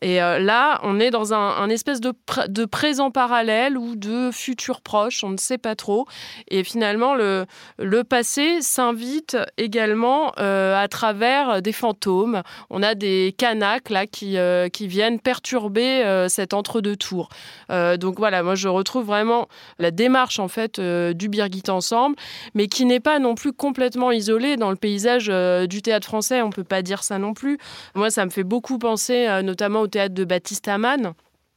[0.03, 2.13] et euh, là, on est dans un, espèce de,
[2.65, 6.07] présent parallèle ou de futur proche, on ne sait pas trop.
[6.49, 7.47] Et finalement, le,
[8.03, 12.43] passé s'invite également à travers des fantômes.
[12.71, 14.37] On a des canaques là qui,
[14.73, 17.29] qui viennent perturber cet entre-deux tours.
[17.71, 22.17] donc voilà, moi je retrouve vraiment la démarche en fait du Birgit Ensemble,
[22.55, 25.29] mais qui n'est pas non plus complètement isolée dans le paysage
[25.69, 26.43] du théâtre français.
[26.43, 27.59] On peut pas dire ça non plus.
[27.95, 31.15] Moi, ça me fait beaucoup penser, euh, notamment au théâtre de Baptiste Amann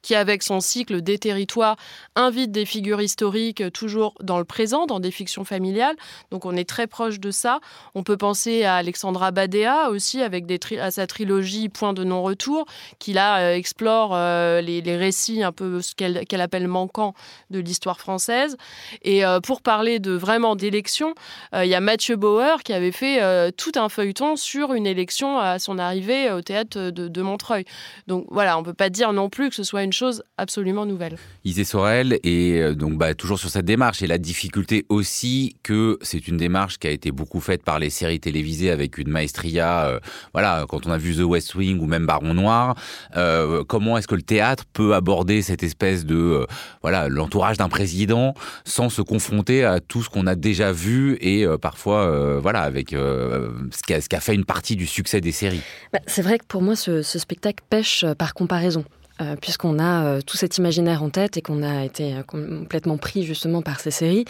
[0.08, 1.76] qui avec son cycle des territoires
[2.16, 5.98] invite des figures historiques toujours dans le présent, dans des fictions familiales.
[6.32, 7.60] Donc on est très proche de ça.
[7.94, 10.46] On peut penser à Alexandra Badea aussi avec
[10.80, 12.66] à sa trilogie Point de non-retour,
[13.00, 17.14] qui là euh, explore euh, les, récits un peu ce qu'elle appelle manquants
[17.50, 18.56] de l'histoire française.
[19.02, 21.16] Et euh, pour parler de vraiment d'élection,
[21.54, 25.60] il y a Mathieu Bauer qui avait fait tout un feuilleton sur une élection à
[25.60, 27.66] son arrivée au théâtre de, Montreuil.
[28.08, 31.18] Donc voilà, on peut pas dire non plus que ce soit une chose absolument nouvelle.
[31.44, 36.28] Isée Sorel et donc bah, toujours sur cette démarche et la difficulté aussi que c'est
[36.28, 40.00] une démarche qui a été beaucoup faite par les séries télévisées avec une maestria.
[40.34, 42.76] voilà, quand on a vu The West Wing ou même Baron Noir,
[43.16, 46.46] euh, comment est-ce que le théâtre peut aborder cette espèce de euh,
[46.82, 48.34] voilà l'entourage d'un président
[48.66, 52.92] sans se confronter à tout ce qu'on a déjà vu et euh, parfois voilà avec
[52.92, 55.62] ce qui, a, fait une partie du succès des séries?
[55.94, 58.84] Bah, c'est vrai que pour moi ce spectacle pêche par comparaison.
[59.20, 62.98] Euh, puisqu'on a euh, tout cet imaginaire en tête et qu'on a été euh, complètement
[62.98, 64.26] pris justement par ces séries.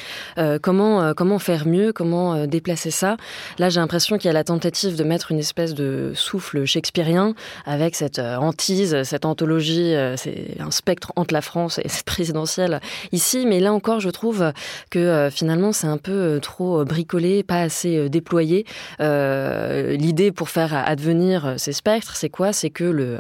[0.62, 1.92] comment, comment faire mieux?
[1.92, 3.18] Comment déplacer ça?
[3.58, 7.34] Là, j'ai l'impression qu'il y a la tentative de mettre une espèce de souffle shakespearien
[7.66, 12.80] avec cette hantise, cette anthologie, c'est un spectre entre la France et cette présidentielle
[13.12, 13.46] ici.
[13.46, 14.52] Mais là encore, je trouve
[14.90, 18.66] que finalement, c'est un peu trop bricolé, pas assez déployé.
[19.00, 22.54] L'idée pour faire advenir ces spectres, c'est quoi?
[22.54, 23.20] C'est que le,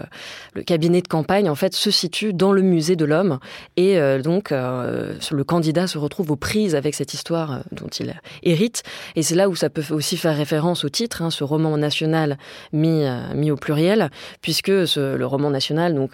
[0.65, 3.39] cabinet de campagne, en fait se situe dans le musée de l'homme
[3.75, 7.87] et euh, donc euh, le candidat se retrouve aux prises avec cette histoire euh, dont
[7.87, 8.83] il hérite
[9.15, 12.37] et c'est là où ça peut aussi faire référence au titre, hein, ce roman national
[12.71, 13.03] mis,
[13.35, 14.09] mis au pluriel
[14.41, 16.11] puisque le roman national, donc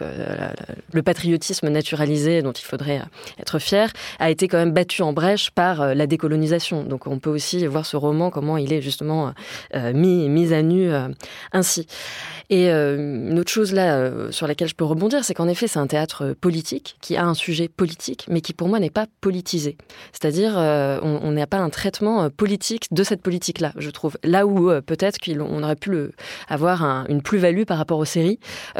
[0.92, 3.02] le patriotisme naturalisé dont il faudrait
[3.40, 6.84] être fier, a été quand même battu en brèche par la décolonisation.
[6.84, 9.34] Donc on peut aussi voir ce roman comment il est justement
[9.74, 10.92] mis, mis à nu
[11.52, 11.88] ainsi.
[12.50, 15.80] Et une autre chose là sur laquelle je peux rebondir, c'est c'est qu'en effet, c'est
[15.80, 19.78] un théâtre politique qui a un sujet politique, mais qui pour moi n'est pas politisé.
[20.12, 24.16] C'est-à-dire, euh, on n'a pas un traitement euh, politique de cette politique-là, je trouve.
[24.24, 26.12] Là où euh, peut-être qu'on aurait pu
[26.48, 28.38] avoir une plus-value par rapport aux séries,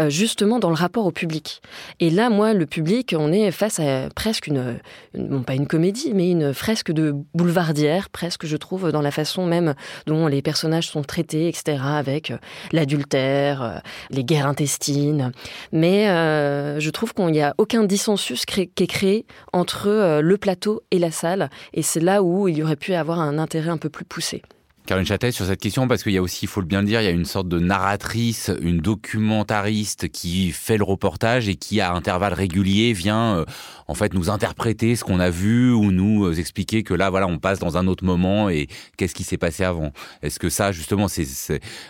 [0.10, 1.64] justement dans le rapport au public.
[2.00, 4.80] Et là, moi, le public, on est face à presque une,
[5.16, 9.48] non pas une comédie, mais une fresque de boulevardière, presque, je trouve, dans la façon
[9.48, 9.74] même
[10.06, 12.32] dont les personnages sont traités, etc., avec
[12.72, 15.32] l'adultère, les guerres intestines.
[15.72, 16.43] Mais euh,
[16.80, 21.00] je trouve qu'il n'y a aucun dissensus qui est créé entre euh, le plateau et
[21.00, 21.50] la salle.
[21.74, 24.42] Et c'est là où il y aurait pu avoir un intérêt un peu plus poussé.
[24.86, 27.00] Caroline Châtel, sur cette question, parce qu'il y a aussi, il faut le bien dire,
[27.00, 31.80] il y a une sorte de narratrice, une documentariste qui fait le reportage et qui,
[31.80, 33.46] à intervalles réguliers, vient euh,
[33.88, 37.28] en fait nous interpréter ce qu'on a vu ou nous euh, expliquer que là, voilà,
[37.28, 38.68] on passe dans un autre moment et
[38.98, 39.94] qu'est-ce qui s'est passé avant.
[40.22, 41.26] Est-ce que ça, justement, c'est,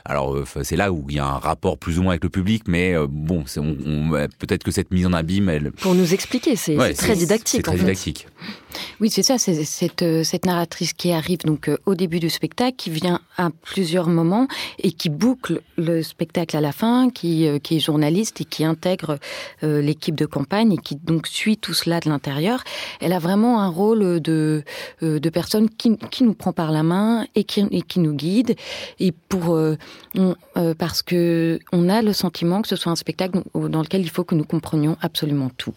[0.06, 2.30] alors euh, c'est là où il y a un rapport plus ou moins avec le
[2.30, 3.44] public, mais bon,
[4.38, 7.62] peut-être que cette mise en abîme, elle pour nous expliquer, c'est très didactique.
[7.66, 8.28] C'est très didactique.
[9.00, 12.90] Oui, c'est ça, c'est cette, cette narratrice qui arrive donc au début du spectacle qui
[12.90, 14.46] vient à plusieurs moments
[14.78, 18.66] et qui boucle le spectacle à la fin, qui, euh, qui est journaliste et qui
[18.66, 19.20] intègre
[19.64, 22.62] euh, l'équipe de campagne et qui donc suit tout cela de l'intérieur.
[23.00, 24.66] Elle a vraiment un rôle de,
[25.02, 28.14] euh, de personne qui, qui nous prend par la main et qui, et qui nous
[28.14, 28.58] guide.
[29.00, 29.58] Et pour,
[30.78, 34.26] parce que on a le sentiment que ce soit un spectacle dans lequel il faut
[34.26, 35.74] que nous comprenions absolument tout.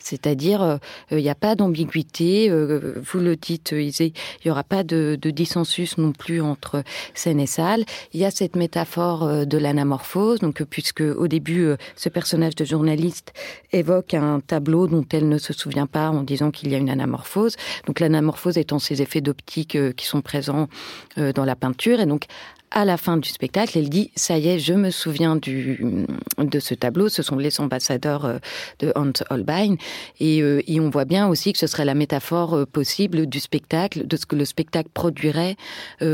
[0.00, 0.76] C'est-à-dire, euh,
[1.10, 2.50] il n'y a pas d'ambiguïté.
[2.50, 4.12] Euh, vous le dites, euh, il
[4.44, 6.82] n'y aura pas de, dissensus non plus entre
[7.14, 7.84] scène et salle.
[8.12, 13.32] Il y a cette métaphore de l'anamorphose, donc puisque au début, ce personnage de journaliste
[13.72, 16.90] évoque un tableau dont elle ne se souvient pas en disant qu'il y a une
[16.90, 17.56] anamorphose.
[17.86, 20.68] Donc l'anamorphose étant ces effets d'optique qui sont présents
[21.16, 22.26] dans la peinture, et donc
[22.70, 26.06] à la fin du spectacle, elle dit ça y est, je me souviens du
[26.38, 27.08] de ce tableau.
[27.08, 28.38] Ce sont les ambassadeurs euh,
[28.78, 29.76] de Hans Holbein,
[30.20, 33.40] et, euh, et on voit bien aussi que ce serait la métaphore euh, possible du
[33.40, 35.56] spectacle, de ce que le spectacle produirait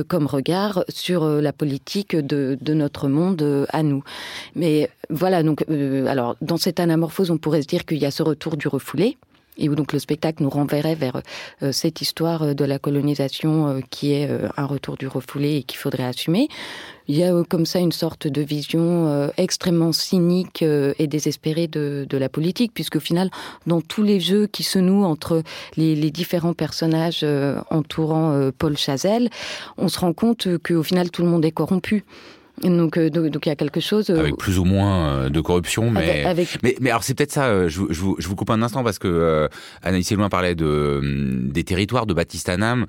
[0.08, 4.02] comme regard sur la politique de, de notre monde à nous.
[4.54, 5.64] Mais voilà, donc
[6.06, 9.16] alors dans cette anamorphose, on pourrait se dire qu'il y a ce retour du refoulé
[9.56, 11.22] et où donc le spectacle nous renverrait vers
[11.62, 15.62] euh, cette histoire euh, de la colonisation euh, qui est un retour du refoulé et
[15.62, 16.48] qu'il faudrait assumer.
[17.08, 22.18] Il y a comme ça une sorte de vision extrêmement cynique et désespérée de, de
[22.18, 23.30] la politique, puisque au final,
[23.66, 25.44] dans tous les jeux qui se nouent entre
[25.76, 27.24] les, les différents personnages
[27.70, 29.30] entourant Paul Chazelle,
[29.78, 32.04] on se rend compte qu'au final, tout le monde est corrompu.
[32.62, 34.08] Donc, euh, donc, il y a quelque chose.
[34.08, 36.24] Euh, avec plus ou moins euh, de corruption, mais.
[36.62, 38.98] Mais, mais, alors, c'est peut-être ça, je, je, vous, je, vous, coupe un instant parce
[38.98, 39.48] que
[39.82, 42.86] Anaïs Elouin parlait de, hum, des territoires de Baptiste Anam,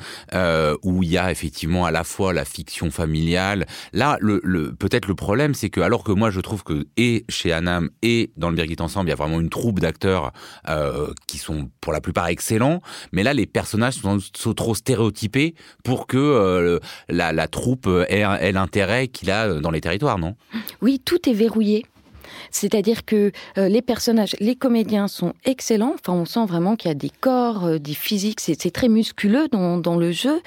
[0.84, 3.65] où il y a effectivement à la fois la fiction familiale.
[3.93, 7.25] Là, le, le peut-être le problème, c'est que, alors que moi, je trouve que, et
[7.27, 10.32] chez Anam, et dans le Birgit Ensemble, il y a vraiment une troupe d'acteurs
[11.27, 16.08] qui sont pour la plupart excellents, mais là, les personnages sont, sont trop stéréotypés pour
[16.08, 20.35] que la, la troupe ait, ait l'intérêt qu'il a dans les territoires, non?
[20.81, 21.85] Oui, tout est verrouillé.
[22.51, 25.95] C'est-à-dire que euh, les personnages, les comédiens sont excellents.
[25.95, 28.39] Enfin, on sent vraiment qu'il y a des corps, euh, des physiques.
[28.39, 30.41] C'est très musculeux dans, le jeu,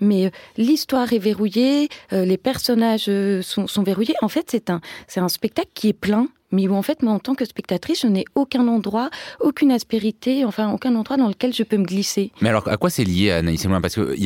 [0.00, 3.10] mais euh, l'histoire est verrouillée, les personnages
[3.42, 4.14] sont, verrouillés.
[4.22, 7.18] En fait, c'est un, c'est un spectacle qui est plein mais en fait, moi, en
[7.18, 11.62] tant que spectatrice, je n'ai aucun endroit, aucune aspérité, enfin, aucun endroit dans lequel je
[11.62, 12.32] peux me glisser.
[12.40, 14.16] Mais alors, à quoi c'est lié, Anaïs Parce que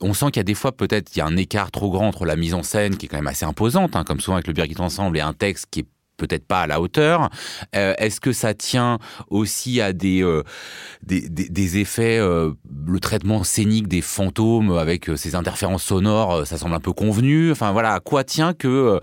[0.00, 2.08] on sent qu'il y a des fois, peut-être, il y a un écart trop grand
[2.08, 4.46] entre la mise en scène, qui est quand même assez imposante, hein, comme souvent avec
[4.46, 7.30] le Birgit Ensemble, et un texte qui est peut-être pas à la hauteur.
[7.74, 8.98] Euh, est-ce que ça tient
[9.28, 10.42] aussi à des euh,
[11.02, 12.52] des, effets, euh,
[12.86, 17.52] le traitement scénique des fantômes avec ces interférences sonores, ça semble un peu convenu?
[17.52, 18.98] Enfin voilà, à quoi tient que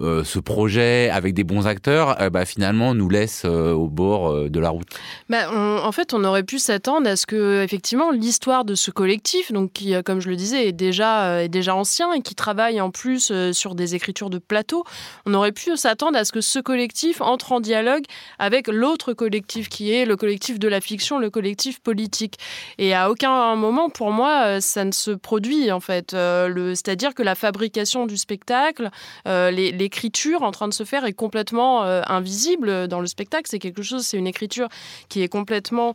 [0.00, 4.88] ce projet avec des bons acteurs, bah, finalement nous laisse au bord de la route?
[5.28, 9.50] Bah, En fait, on aurait pu s'attendre à ce que effectivement l'histoire de ce collectif,
[9.52, 12.90] donc qui, comme je le disais, est déjà est déjà ancien et qui travaille en
[12.90, 14.84] plus sur des écritures de plateau,
[15.26, 18.04] on aurait pu s'attendre à ce que ce collectif entre en dialogue
[18.38, 22.38] avec l'autre collectif qui est le collectif de la fiction, le collectif politique.
[22.78, 26.14] Et à aucun moment, pour moi, euh, ça ne se produit en fait.
[26.14, 28.90] Euh, c'est-à-dire que la fabrication du spectacle,
[29.26, 33.44] euh, l'écriture en train de se faire est complètement invisible dans le spectacle.
[33.48, 34.68] C'est quelque chose, c'est une écriture
[35.08, 35.94] qui est complètement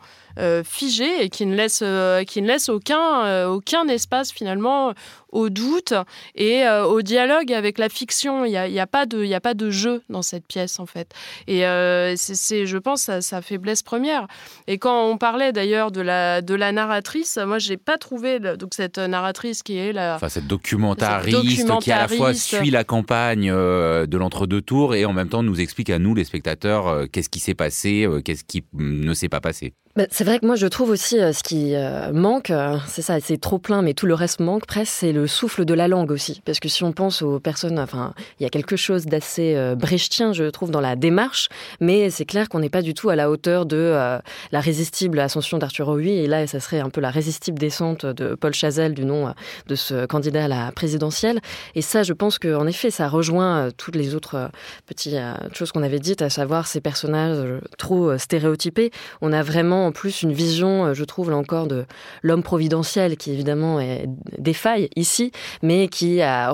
[0.63, 1.83] figée et qui ne laisse,
[2.27, 4.93] qui ne laisse aucun, aucun espace finalement
[5.33, 5.93] au doute
[6.35, 8.45] et euh, au dialogue avec la fiction.
[8.45, 10.79] Il n'y a, y a, pas de, y a pas de jeu dans cette pièce,
[10.79, 11.11] en fait.
[11.47, 14.27] Et euh, c'est, je pense, sa, sa, faiblesse première.
[14.67, 18.73] Et quand on parlait d'ailleurs de la, de la narratrice, moi, j'ai pas trouvé donc,
[18.73, 20.15] cette narratrice qui est la.
[20.15, 25.05] Enfin, cette documentariste, qui à la fois suit la campagne euh, de l'entre-deux tours et
[25.05, 28.63] en même temps nous explique à nous, les spectateurs, qu'est-ce qui s'est passé, qu'est-ce qui
[28.73, 29.73] ne s'est pas passé.
[29.95, 31.75] Bah, c'est vrai que moi je trouve aussi ce qui
[32.13, 32.51] manque,
[32.87, 35.73] c'est ça, c'est trop plein, mais tout le reste manque presque, c'est le souffle de
[35.75, 36.41] la langue aussi.
[36.45, 39.75] Parce que si on pense aux personnes, enfin, il y a quelque chose d'assez euh,
[39.75, 41.47] brechtien, je trouve, dans la démarche,
[41.79, 44.17] mais c'est clair qu'on n'est pas du tout à la hauteur de euh,
[44.51, 48.33] la résistible ascension d'Arthur Huy, et là, ça serait un peu la résistible descente de
[48.33, 49.31] Paul Chazelle, du nom euh,
[49.67, 51.39] de ce candidat à la présidentielle.
[51.75, 54.49] Et ça, je pense qu'en effet, ça rejoint toutes les autres
[54.87, 55.15] petites
[55.53, 57.45] choses qu'on avait dites, à savoir ces personnages
[57.77, 58.89] trop stéréotypés.
[59.21, 61.85] On a vraiment en plus une vision, je trouve, là encore, de
[62.21, 64.05] l'homme providentiel, qui évidemment est
[64.37, 66.53] défaille ici mais qui a,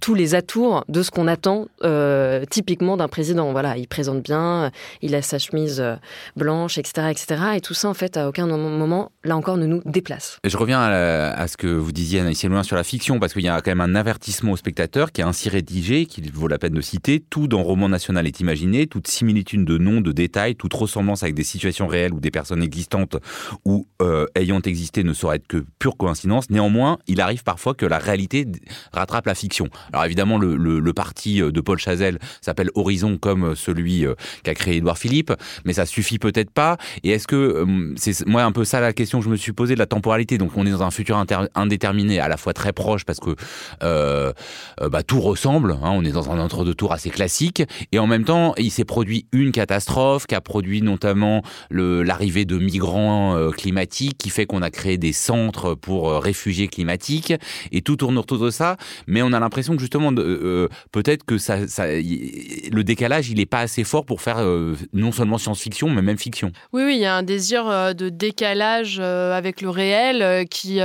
[0.00, 3.52] tous les atours de ce qu'on attend euh, typiquement d'un président.
[3.52, 4.70] Voilà, il présente bien,
[5.02, 5.96] il a sa chemise euh,
[6.36, 7.42] blanche, etc., etc.
[7.56, 10.38] Et tout ça, en fait, à aucun moment, là encore, ne nous déplace.
[10.44, 13.48] Je reviens à, ce que vous disiez, Anaïs Loin, sur la fiction, parce qu'il y
[13.48, 16.74] a quand même un avertissement au spectateur qui est ainsi rédigé, qu'il vaut la peine
[16.74, 17.20] de citer.
[17.20, 21.34] Tout dans Roman National est imaginé, toute similitude de noms, de détails, toute ressemblance avec
[21.34, 23.16] des situations réelles ou des personnes existantes
[23.64, 26.50] ou euh, ayant existé ne saurait être que pure coïncidence.
[26.50, 28.46] Néanmoins, il arrive parfois que la réalité
[28.92, 29.68] rattrape la fiction.
[29.92, 34.04] Alors évidemment, le, parti euh, de Paul Chazelle s'appelle Horizon comme euh, celui
[34.42, 35.32] qu'a créé Édouard Philippe,
[35.64, 36.76] mais ça suffit peut-être pas.
[37.02, 37.64] Et est-ce que
[37.96, 40.38] c'est moi un peu ça la question que je me suis posée de la temporalité.
[40.38, 41.22] Donc on est dans un futur
[41.54, 43.34] indéterminé, à la fois très proche parce que
[43.80, 45.72] bah, tout ressemble.
[45.72, 48.84] Hein, on est dans un entre-deux tours assez classique, et en même temps, il s'est
[48.84, 54.70] produit une catastrophe qui a produit notamment l'arrivée de migrants climatiques, qui fait qu'on a
[54.70, 57.34] créé des centres pour réfugiés climatiques
[57.72, 61.24] et tout tourne autour de ça, mais on a l'impression que justement, euh, euh, peut-être
[61.24, 65.88] que ça, le décalage, il n'est pas assez fort pour faire euh, non seulement science-fiction,
[65.88, 66.52] mais même fiction.
[66.72, 70.80] Oui, oui, il y a un désir de décalage avec le réel qui,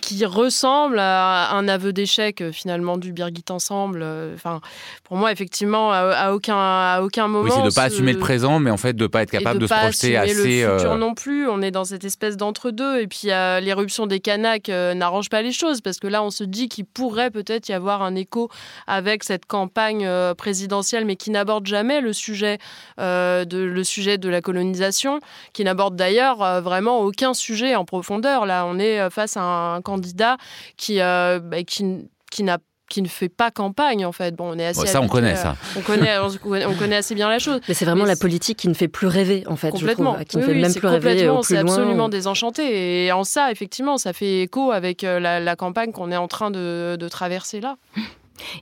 [0.00, 4.04] qui ressemble à un aveu d'échec finalement du Birgit Ensemble.
[4.34, 4.60] Enfin,
[5.04, 7.44] pour moi, effectivement, à, aucun, à aucun moment.
[7.44, 9.30] Oui, c'est de ne pas assumer le présent, mais en fait de ne pas être
[9.30, 10.64] capable de, se projeter assez.
[10.78, 11.48] Futur non plus.
[11.48, 13.00] On est dans cette espèce d'entre-deux.
[13.00, 16.68] Et puis l'éruption des Kanaks n'arrange pas les choses parce que là, on se dit
[16.68, 18.48] qu'il pourrait peut-être y avoir un écho
[18.86, 22.58] avec cette campagne euh, présidentielle, mais qui n'aborde jamais le sujet,
[23.00, 25.20] euh, de, le sujet de la colonisation,
[25.52, 28.46] qui n'aborde d'ailleurs euh, vraiment aucun sujet en profondeur.
[28.46, 30.36] Là, on est face à un candidat
[30.76, 32.58] qui, bah, qui, qui n'a
[32.92, 34.34] qui ne fait pas campagne en fait.
[34.34, 34.86] Bon, on est assez.
[34.86, 35.56] ça, on connaît ça.
[35.76, 37.60] On connaît, on, connaît assez bien la chose.
[37.68, 39.70] Mais c'est vraiment la politique qui ne fait plus rêver en fait.
[39.70, 40.16] Complètement.
[40.28, 43.06] qui ne fait même plus rêver C'est absolument désenchanté.
[43.06, 46.96] Et en ça, effectivement, ça fait écho avec la, campagne qu'on est en train de,
[46.98, 47.76] de traverser là.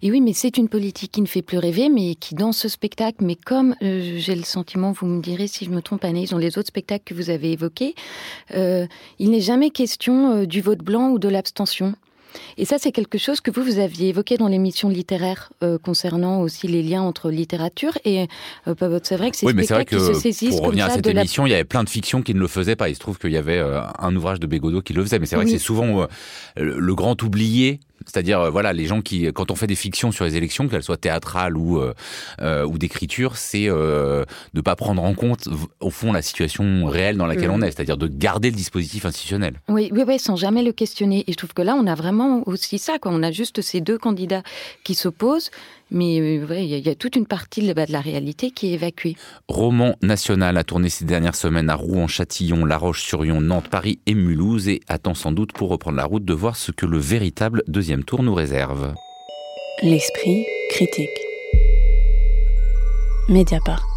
[0.03, 2.69] Et oui, mais c'est une politique qui ne fait plus rêver, mais qui dans ce
[2.69, 6.31] spectacle, mais comme euh, j'ai le sentiment, vous me direz si je me trompe, Anaïs,
[6.31, 7.95] dans les autres spectacles que vous avez évoqués,
[8.55, 8.87] euh,
[9.19, 11.95] il n'est jamais question euh, du vote blanc ou de l'abstention.
[12.57, 16.41] Et ça, c'est quelque chose que vous, vous aviez évoqué dans l'émission littéraire euh, concernant
[16.41, 18.27] aussi les liens entre littérature et
[18.67, 20.91] euh, c'est vrai que c'est oui, mais c'est vrai que se saisissent pour revenir à
[20.91, 22.89] cette émission, il y avait plein de fictions qui ne le faisaient pas.
[22.89, 25.27] Il se trouve qu'il y avait euh, un ouvrage de Bégodeau qui le faisait, mais
[25.27, 26.07] c'est vrai que c'est souvent
[26.57, 27.81] le grand oublié
[28.13, 30.83] c'est-à-dire, euh, voilà, les gens qui, quand on fait des fictions sur les élections, qu'elles
[30.83, 31.95] soient théâtrales ou euh,
[32.41, 35.49] euh ou d'écriture, c'est de pas prendre en compte,
[35.81, 39.61] au fond, la situation réelle dans laquelle on est, c'est-à-dire de garder le dispositif institutionnel.
[39.69, 41.25] Oui, oui, oui, sans jamais le questionner.
[41.27, 43.13] Et je trouve que là, on a vraiment aussi ça, quoi.
[43.13, 44.43] On a juste ces deux candidats
[44.85, 45.51] qui s'opposent
[45.91, 49.17] mais euh, il y, a toute une partie de la réalité qui est évacuée.
[49.49, 54.15] Roman national a tourné ces dernières semaines à Rouen, Châtillon, La Roche-sur-Yon, Nantes, Paris et
[54.15, 57.63] Mulhouse et attend sans doute pour reprendre la route de voir ce que le véritable
[57.67, 58.95] deuxième tour nous réserve.
[59.83, 61.09] L'esprit critique.
[63.29, 63.90] Mediapart.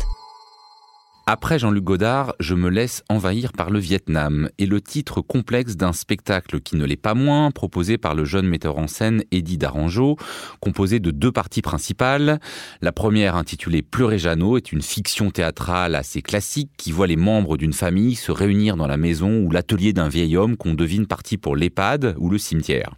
[1.25, 5.93] Après Jean-Luc Godard, je me laisse envahir par le Vietnam et le titre complexe d'un
[5.93, 10.17] spectacle qui ne l'est pas moins, proposé par le jeune metteur en scène Eddie Darangeau,
[10.59, 12.41] composé de deux parties principales.
[12.81, 17.55] La première, intitulée Pleurer Jeannot, est une fiction théâtrale assez classique qui voit les membres
[17.55, 21.37] d'une famille se réunir dans la maison ou l'atelier d'un vieil homme qu'on devine parti
[21.37, 22.95] pour l'EHPAD ou le cimetière.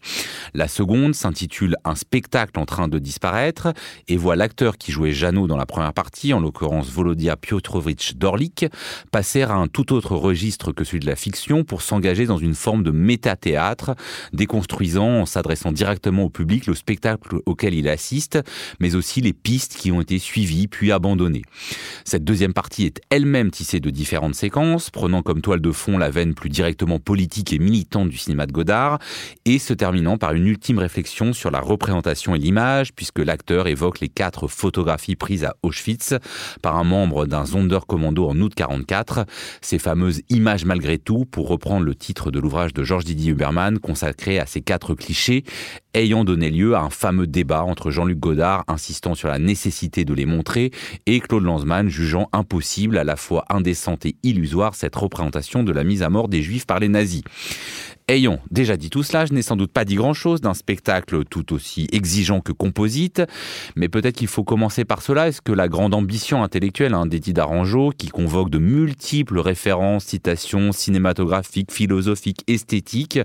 [0.55, 3.67] La seconde s'intitule Un spectacle en train de disparaître
[4.07, 8.65] et voit l'acteur qui jouait Jeannot dans la première partie, en l'occurrence Volodia Piotrovitch d'Orlik
[9.12, 12.56] passer à un tout autre registre que celui de la fiction pour s'engager dans une
[12.56, 13.95] forme de métathéâtre,
[14.34, 18.39] déconstruisant en s'adressant directement au public le spectacle auquel il assiste,
[18.80, 21.43] mais aussi les pistes qui ont été suivies puis abandonnées.
[22.04, 26.10] Cette deuxième partie est elle-même tissée de différentes séquences, prenant comme toile de fond la
[26.10, 28.99] veine plus directement politique et militante du cinéma de Godard,
[29.45, 33.99] et se terminant par une ultime réflexion sur la représentation et l'image, puisque l'acteur évoque
[33.99, 36.15] les quatre photographies prises à Auschwitz
[36.62, 37.45] par un membre d'un
[38.05, 39.25] En août 44,
[39.61, 43.79] ces fameuses images malgré tout, pour reprendre le titre de l'ouvrage de Georges Didier Huberman
[43.79, 45.43] consacré à ces quatre clichés,
[45.93, 50.13] ayant donné lieu à un fameux débat entre Jean-Luc Godard insistant sur la nécessité de
[50.13, 50.71] les montrer
[51.05, 55.83] et Claude Lanzmann jugeant impossible, à la fois indécente et illusoire, cette représentation de la
[55.83, 57.23] mise à mort des Juifs par les nazis.
[58.07, 61.53] Ayons déjà dit tout cela, je n'ai sans doute pas dit grand-chose d'un spectacle tout
[61.53, 63.23] aussi exigeant que composite,
[63.75, 65.27] mais peut-être qu'il faut commencer par cela.
[65.27, 70.71] Est-ce que la grande ambition intellectuelle hein, d'Eddie Darangeau, qui convoque de multiples références, citations
[70.71, 73.19] cinématographiques, philosophiques, esthétiques,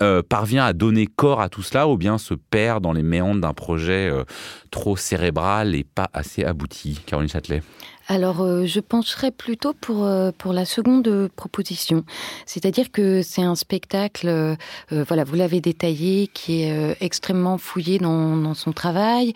[0.00, 3.42] euh, parvient à donner corps à tout cela ou bien se perd dans les méandres
[3.42, 4.24] d'un projet euh,
[4.72, 7.62] trop cérébral et pas assez abouti Caroline Châtelet
[8.08, 12.04] alors, euh, je pencherais plutôt pour, euh, pour la seconde proposition.
[12.46, 14.56] C'est-à-dire que c'est un spectacle, euh,
[14.90, 19.34] voilà, vous l'avez détaillé, qui est extrêmement fouillé dans, dans son travail,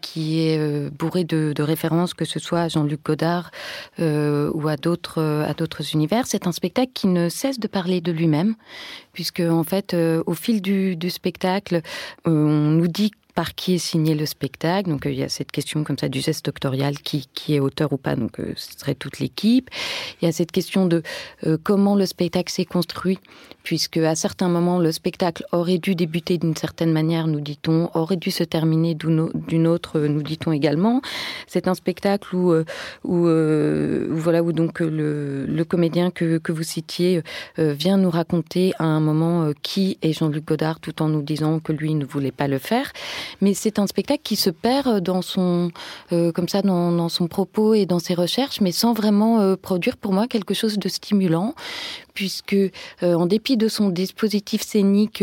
[0.00, 3.50] qui est bourré de, références, que ce soit à Jean-Luc Godard
[3.98, 6.26] ou à d'autres, à d'autres univers.
[6.26, 8.54] C'est un spectacle qui ne cesse de parler de lui-même,
[9.12, 11.82] puisque, en fait, au fil du, du spectacle,
[12.24, 14.90] on nous dit par qui est signé le spectacle.
[14.90, 17.60] Donc euh, il y a cette question comme ça du geste doctorial, qui, qui est
[17.60, 19.70] auteur ou pas, donc euh, ce serait toute l'équipe.
[20.20, 21.04] Il y a cette question de
[21.46, 23.20] euh, comment le spectacle s'est construit,
[23.62, 28.16] puisque à certains moments le spectacle aurait dû débuter d'une certaine manière, nous dit-on, aurait
[28.16, 31.00] dû se terminer d'une autre, nous dit-on également.
[31.46, 32.52] C'est un spectacle où,
[33.04, 33.22] où,
[34.16, 37.22] voilà où donc le, le comédien que, que vous citiez
[37.56, 41.72] vient nous raconter à un moment qui est Jean-Luc Godard, tout en nous disant que
[41.72, 42.92] lui ne voulait pas le faire
[43.40, 45.70] mais c'est un spectacle qui se perd dans son,
[46.12, 49.96] euh, comme ça, dans, son propos et dans ses recherches, mais sans vraiment euh, produire
[49.96, 51.54] pour moi quelque chose de stimulant,
[52.14, 52.70] puisque euh,
[53.02, 55.22] en dépit de son dispositif scénique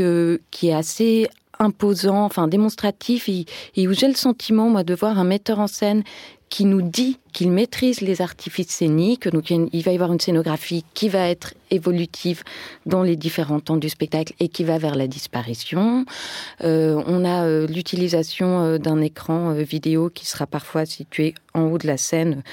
[0.51, 1.27] qui est assez
[1.59, 5.67] imposant, enfin démonstratif, et, et où j'ai le sentiment, moi, de voir un metteur en
[5.67, 6.03] scène
[6.49, 9.27] qui nous dit qu'il maîtrise les artifices scéniques.
[9.27, 12.43] Donc, il va y avoir une scénographie qui va être évolutive
[12.85, 16.05] dans les différents temps du spectacle et qui va vers la disparition.
[16.63, 21.77] Euh, on a euh, l'utilisation euh, d'un écran vidéo qui sera parfois situé en haut
[21.77, 22.43] de la scène,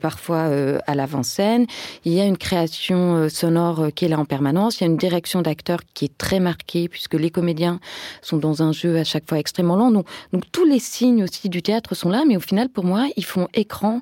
[0.00, 0.48] parfois
[0.86, 1.66] à l'avant-scène.
[2.06, 4.80] Il y a une création sonore qui est là en permanence.
[4.80, 7.80] Il y a une direction d'acteurs qui est très marquée puisque les comédiens
[8.22, 9.90] sont dans un jeu à chaque fois extrêmement lent.
[9.90, 10.04] Donc,
[10.52, 13.46] tous les signes aussi du théâtre sont là, mais au final, pour moi, ils font
[13.52, 14.00] écran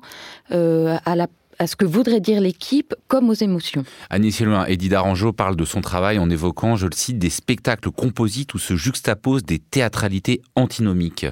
[0.49, 1.27] à la
[1.59, 3.83] à ce que voudrait dire l'équipe comme aux émotions.
[4.09, 7.91] Agnès Loin, Eddie Darangeau parle de son travail en évoquant, je le cite, des spectacles
[7.91, 11.25] composites où se juxtaposent des théâtralités antinomiques.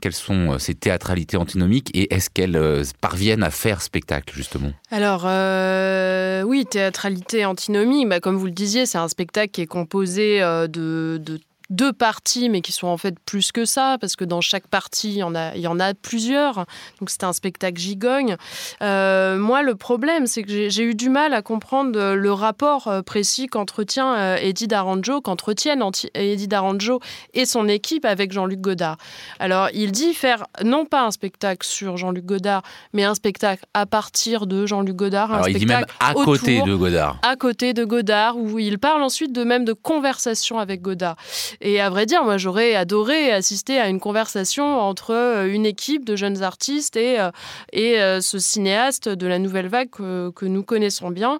[0.00, 4.72] Quelles sont euh, ces théâtralités antinomiques et est-ce qu'elles euh, parviennent à faire spectacle justement?
[4.90, 5.24] Alors
[6.46, 11.18] oui, théâtralité antinomie, bah, comme vous le disiez, c'est un spectacle qui est composé de,
[11.18, 14.66] de deux parties, mais qui sont en fait plus que ça, parce que dans chaque
[14.66, 16.66] partie, il y en a, il y en a plusieurs.
[16.98, 18.36] Donc c'était un spectacle gigogne.
[18.82, 23.02] Euh, moi, le problème, c'est que j'ai eu du mal à comprendre le rapport euh,
[23.02, 25.82] précis qu'entretient euh, Eddie Daranjo, qu'entretiennent
[26.14, 27.00] Eddie Daranjo
[27.34, 28.96] et son équipe avec Jean-Luc Godard.
[29.38, 32.62] Alors, il dit faire non pas un spectacle sur Jean-Luc Godard,
[32.92, 35.32] mais un spectacle à partir de Jean-Luc Godard.
[35.32, 37.18] Alors, il dit même à côté de Godard.
[37.22, 41.16] À côté de Godard, où il parle ensuite de même de conversation avec Godard.
[41.62, 46.06] Et à vrai dire, moi, j'aurais adoré assister à une conversation entre euh, une équipe
[46.06, 47.30] de jeunes artistes et, euh,
[47.72, 51.38] et euh, ce cinéaste de la nouvelle vague que, nous connaissons bien.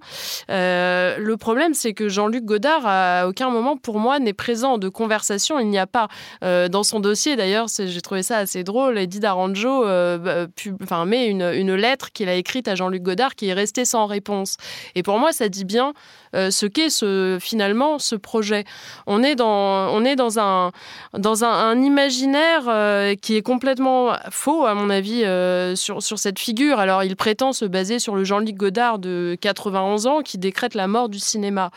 [0.49, 5.59] le problème, c'est que Jean-Luc Godard, à aucun moment, pour moi, n'est présent de conversation.
[5.59, 6.09] Il n'y a pas.
[6.43, 8.99] dans son dossier, d'ailleurs, j'ai trouvé ça assez drôle.
[8.99, 10.47] Eddie Daranjo bah,
[10.83, 14.07] enfin, met une, une lettre qu'il a écrite à Jean-Luc Godard qui est restée sans
[14.07, 14.59] réponse.
[14.95, 15.93] Et pour moi, ça dit bien
[16.35, 18.65] ce qu'est ce, finalement ce projet.
[19.07, 20.73] On est dans, on est dans, un,
[21.17, 26.79] dans un, imaginaire qui est complètement faux, à mon avis, euh, sur, sur cette figure.
[26.79, 30.87] Alors, il prétend se baser sur le Jean-Luc Godard de 91 ans qui décrète la
[30.87, 31.71] mort du cinéma.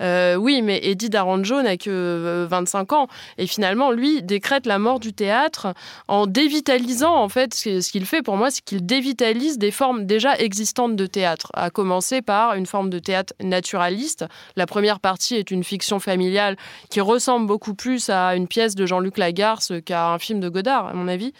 [0.00, 3.06] Euh, oui, mais Eddie Daranjo n'a que 25 euh, ans.
[3.38, 5.74] Et finalement, lui, décrète la mort du théâtre
[6.08, 10.36] en dévitalisant, en fait, ce qu'il fait pour moi, c'est qu'il dévitalise des formes déjà
[10.38, 14.24] existantes de théâtre, à commencer par une forme de théâtre naturaliste.
[14.56, 16.56] La première partie est une fiction familiale
[16.90, 20.88] qui ressemble beaucoup plus à une pièce de Jean-Luc Lagarce qu'à un film de Godard,
[20.88, 21.32] à mon avis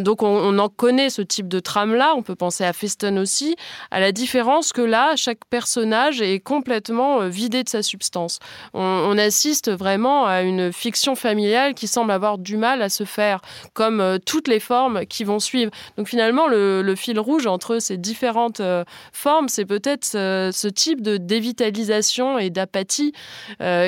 [0.00, 3.56] donc on, en connaît ce type de trame-là, on peut penser à Feston aussi,
[3.90, 8.38] à la différence que là, chaque personnage est complètement euh, vidé de sa substance.
[8.74, 13.40] On, assiste vraiment à une fiction familiale qui semble avoir du mal à se faire,
[13.72, 15.70] comme euh, toutes les formes qui vont suivre.
[15.96, 21.16] Donc finalement, le, fil rouge entre ces différentes euh, formes, c'est peut-être ce, type de
[21.16, 23.12] dévitalisation et d'apathie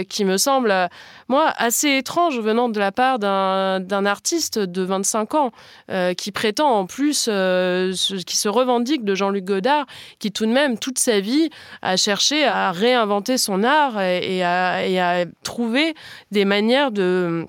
[0.09, 0.89] qui me semble,
[1.28, 5.53] moi, assez étrange venant de la part d'un artiste de 25 ans
[5.91, 7.93] euh, qui prétend en plus, euh,
[8.27, 9.85] qui se revendique de Jean-Luc Godard,
[10.19, 11.51] qui tout de même, toute sa vie,
[11.83, 15.95] a cherché à réinventer son art et, à, trouver
[16.31, 17.47] des manières de,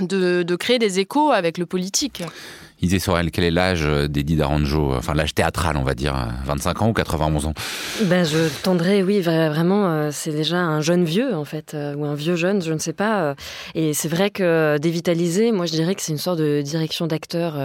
[0.00, 2.22] de créer des échos avec le politique.
[2.82, 6.14] Isée Sorel, quel est l'âge d'Eddie Daranjo Enfin, l'âge théâtral, on va dire.
[6.44, 7.54] 25 ans ou 91 ans
[8.04, 12.06] ben, Je tendrais, oui, vraiment, euh, c'est déjà un jeune vieux, en fait, euh, ou
[12.06, 13.22] un vieux jeune, je ne sais pas.
[13.22, 13.34] Euh.
[13.74, 17.56] Et c'est vrai que dévitaliser, moi, je dirais que c'est une sorte de direction d'acteur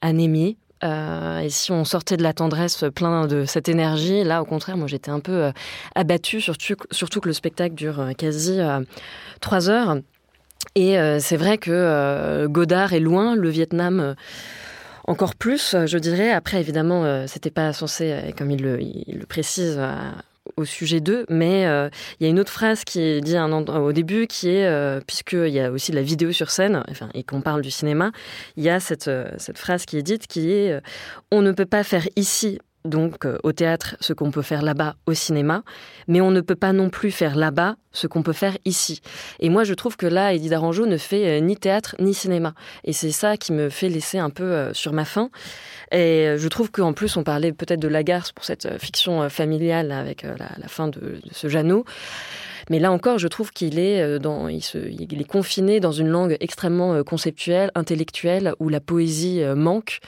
[0.00, 0.56] anémie.
[0.82, 4.88] et si on sortait de la tendresse plein de cette énergie, là, au contraire, moi,
[4.88, 5.52] j'étais un peu
[5.94, 8.58] abattue, surtout, surtout que le spectacle dure quasi
[9.40, 9.96] trois heures.
[10.74, 14.14] Et euh, c'est vrai que euh, Godard est loin, le Vietnam euh,
[15.04, 16.30] encore plus, je dirais.
[16.30, 19.80] Après, évidemment, c'était pas censé, comme il le, précise
[20.56, 24.28] au sujet d'eux, mais il y a une autre phrase qui est dit au début,
[24.28, 27.62] qui est, puisqu'il y a aussi de la vidéo sur scène, enfin, et qu'on parle
[27.62, 28.12] du cinéma,
[28.56, 30.80] il y a cette, cette phrase qui est dite, qui est
[31.32, 34.96] On ne peut pas faire ici donc euh, au théâtre ce qu'on peut faire là-bas
[35.06, 35.62] au cinéma,
[36.08, 39.00] mais on ne peut pas non plus faire là-bas ce qu'on peut faire ici.
[39.40, 42.54] Et moi je trouve que là, Eddie Daranjo ne fait euh, ni théâtre ni cinéma.
[42.84, 45.30] Et c'est ça qui me fait laisser un peu euh, sur ma faim.
[45.92, 50.22] Et je trouve qu'en plus on parlait peut-être de Lagarce pour cette fiction familiale avec
[50.22, 51.84] la, fin de, ce Jeannot.
[52.68, 54.18] Mais là encore, je trouve qu'il est
[55.28, 59.98] confiné dans une langue extrêmement conceptuelle, intellectuelle, où la poésie manque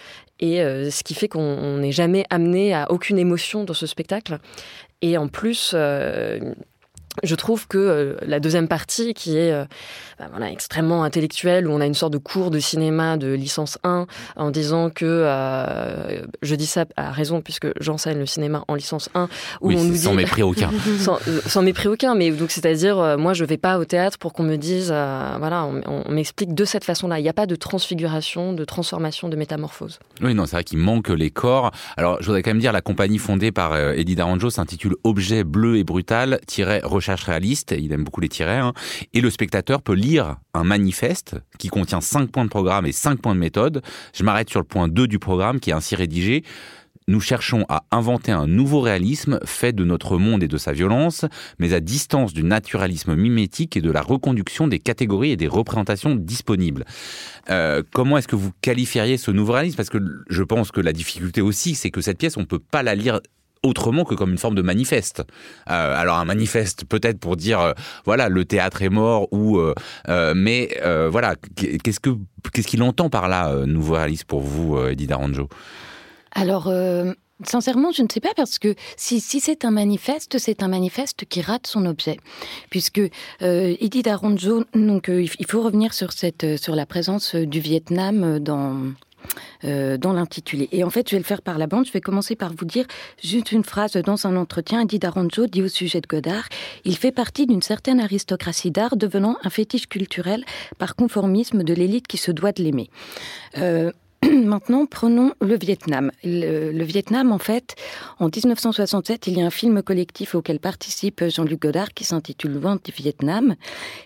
[0.43, 4.39] et euh, ce qui fait qu'on n'est jamais amené à aucune émotion dans ce spectacle.
[5.01, 6.55] Et en plus, euh,
[7.23, 9.65] je trouve que euh, la deuxième partie, qui est euh,
[10.19, 13.79] bah, voilà, extrêmement intellectuelle, où on a une sorte de cours de cinéma de licence
[13.85, 14.07] 1,
[14.37, 19.11] en disant que, euh, je dis ça à raison, puisque j'enseigne le cinéma en licence
[19.15, 19.29] 1,
[19.61, 20.71] où oui, on nous sans mépris aucun.
[21.47, 24.57] sans, mépris aucun, mais donc c'est-à-dire, moi je vais pas au théâtre pour qu'on me
[24.57, 27.19] dise, voilà, on, m'explique de cette façon-là.
[27.19, 29.99] Il n'y a pas de transfiguration, de transformation, de métamorphose.
[30.21, 31.71] Oui, non, c'est vrai qu'il manque les corps.
[31.97, 35.77] Alors, je voudrais quand même dire, la compagnie fondée par Eddie Daranjo s'intitule Objet bleu
[35.77, 36.41] et brutal,
[37.03, 38.73] recherche réaliste, il aime beaucoup les tirets, hein.
[39.13, 43.21] et le spectateur peut lire un manifeste qui contient 5 points de programme et 5
[43.21, 43.83] points de méthode.
[44.15, 46.45] Je m'arrête sur le point 2 du programme qui est ainsi rédigé.
[47.09, 51.25] Nous cherchons à inventer un nouveau réalisme fait de notre monde et de sa violence,
[51.59, 56.15] mais à distance du naturalisme mimétique et de la reconduction des catégories et des représentations
[56.15, 56.85] disponibles.
[57.51, 59.77] Euh, comment est-ce que vous qualifieriez ce nouveau réalisme?
[59.77, 59.99] Parce que
[60.29, 62.95] je pense que la difficulté aussi, c'est que cette pièce, on ne peut pas la
[62.95, 63.21] lire
[63.63, 65.21] autrement que comme une forme de manifeste.
[65.71, 67.73] Euh, alors un manifeste peut-être pour dire euh,
[68.05, 69.75] voilà le théâtre est mort ou euh,
[70.35, 70.71] mais
[71.11, 72.11] voilà qu'est-ce que
[72.53, 75.49] qu'est-ce qu'il entend par là nouveau réaliste pour vous Eddie Daranjo
[76.35, 76.73] Alors
[77.45, 81.41] Sincèrement, je ne sais pas parce que si, c'est un manifeste, c'est un manifeste qui
[81.41, 82.19] rate son objet,
[82.71, 88.39] puisque euh, Edith Aronjo, donc il faut revenir sur cette sur la présence du Vietnam
[88.39, 88.93] dans
[89.65, 90.69] euh, dans l'intitulé.
[90.73, 91.87] Et en fait, je vais le faire par la bande.
[91.87, 92.87] Je vais commencer par vous dire
[93.23, 94.85] juste une phrase dans un entretien.
[95.03, 96.45] Aronjo dit au sujet de Godard
[96.85, 100.45] Il fait partie d'une certaine aristocratie d'art, devenant un fétiche culturel
[100.79, 102.91] par conformisme de l'élite qui se doit de l'aimer.
[103.59, 103.93] Euh,
[104.53, 106.11] Maintenant, prenons le Vietnam.
[106.25, 107.75] Le, Vietnam, en fait,
[108.19, 112.79] en 1967, il y a un film collectif auquel participe Jean-Luc Godard qui s'intitule Loin
[112.83, 113.57] du Vietnam.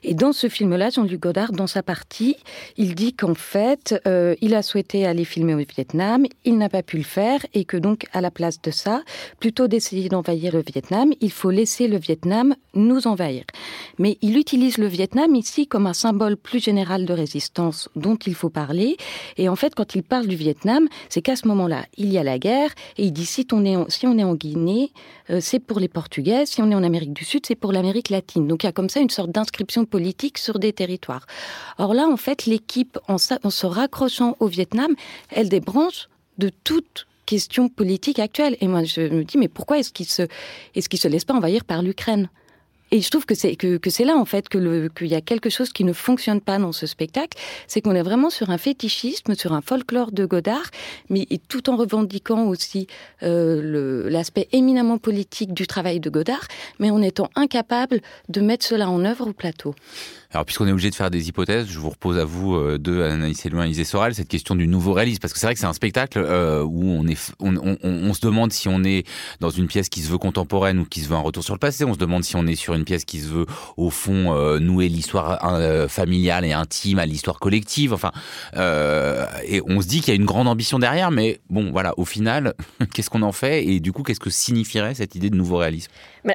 [0.03, 2.37] Et dans ce film-là, Jean-Luc Godard, dans sa partie,
[2.77, 6.83] il dit qu'en fait, euh, il a souhaité aller filmer au Vietnam, il n'a pas
[6.83, 9.03] pu le faire et que donc, à la place de ça,
[9.39, 13.45] plutôt d'essayer d'envahir le Vietnam, il faut laisser le Vietnam nous envahir.
[13.99, 18.35] Mais il utilise le Vietnam ici comme un symbole plus général de résistance dont il
[18.35, 18.97] faut parler.
[19.37, 22.23] Et en fait, quand il parle du Vietnam, c'est qu'à ce moment-là, il y a
[22.23, 24.93] la guerre, et il dit si on est en, si on est en Guinée,
[25.31, 28.11] euh, c'est pour les Portugais, si on est en Amérique du Sud, c'est pour l'Amérique
[28.11, 28.47] latine.
[28.47, 31.27] Donc il y a comme ça une sorte d'inscription politique sur des territoires.
[31.79, 34.95] Or là, en fait, l'équipe, en, se raccrochant au Vietnam,
[35.31, 36.09] elle débranche
[36.39, 38.57] de toute question politique actuelle.
[38.61, 40.23] Et moi, je me dis, mais pourquoi est-ce qu'il se,
[40.75, 42.29] est-ce se laisse pas envahir par l'Ukraine?
[42.93, 45.15] Et je trouve que c'est que, que c'est là en fait que le qu'il y
[45.15, 48.51] a quelque chose qui ne fonctionne pas dans ce spectacle, c'est qu'on est vraiment sur
[48.51, 50.71] un fétichisme, sur un folklore de Godard,
[51.11, 52.87] mais tout en revendiquant aussi
[53.23, 56.47] euh, l'aspect éminemment politique du travail de Godard,
[56.79, 59.75] mais en étant incapable de mettre cela en œuvre au plateau.
[60.33, 63.03] Alors, puisqu'on est obligé de faire des hypothèses, je vous repose à vous euh, deux,
[63.03, 65.21] Anaïs Elouin et Isée Sorel, cette question du nouveau réalisme.
[65.21, 67.05] Parce que c'est vrai que c'est un spectacle euh, où
[67.41, 69.07] on, se demande si on est
[69.41, 71.59] dans une pièce qui se veut contemporaine ou qui se veut un retour sur le
[71.59, 71.85] passé.
[71.85, 73.47] On se demande si on est sur une pièce qui se veut,
[73.77, 77.93] au fond, euh, nouer l'histoire euh, familiale et intime à l'histoire collective.
[77.93, 78.11] Enfin,
[78.55, 82.05] et on se dit qu'il y a une grande ambition derrière, mais bon, voilà, au
[82.05, 82.55] final,
[82.95, 85.91] qu'est-ce qu'on en fait Et du coup, qu'est-ce que signifierait cette idée de nouveau réalisme?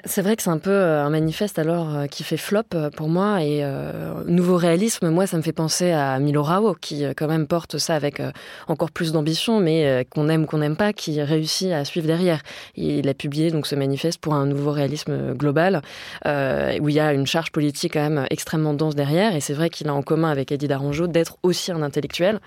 [0.05, 2.63] C'est vrai que c'est un peu un manifeste alors qui fait flop
[2.95, 7.05] pour moi et euh, nouveau réalisme, moi, ça me fait penser à Milo Rao, qui
[7.05, 8.31] euh, quand même porte ça avec euh,
[8.67, 12.41] encore plus d'ambition, mais qu'on aime ou qu'on n'aime pas, qui réussit à suivre derrière.
[12.75, 15.81] Il a publié donc ce manifeste pour un nouveau réalisme global,
[16.25, 19.69] où il y a une charge politique quand même extrêmement dense derrière, et c'est vrai
[19.69, 22.39] qu'il a en commun avec Eddie Daranjo d'être aussi un intellectuel.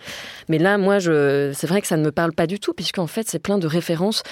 [0.49, 3.07] Mais là, moi, je, c'est vrai que ça ne me parle pas du tout, puisqu'en
[3.07, 4.23] fait, c'est plein de références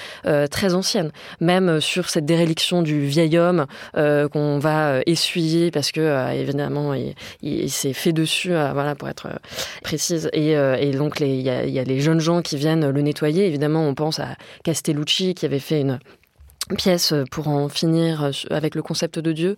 [0.50, 6.91] très anciennes, même sur cette déréliction du vieil homme qu'on va essuyer parce que évidemment
[6.94, 9.36] il, s'est fait dessus, euh, voilà, pour être euh,
[9.82, 10.28] précise.
[10.32, 13.46] Et, euh, et donc, il y, y a les jeunes gens qui viennent le nettoyer.
[13.46, 15.98] Évidemment, on pense à Castellucci qui avait fait une
[16.76, 19.56] pièce pour en finir avec le concept de Dieu,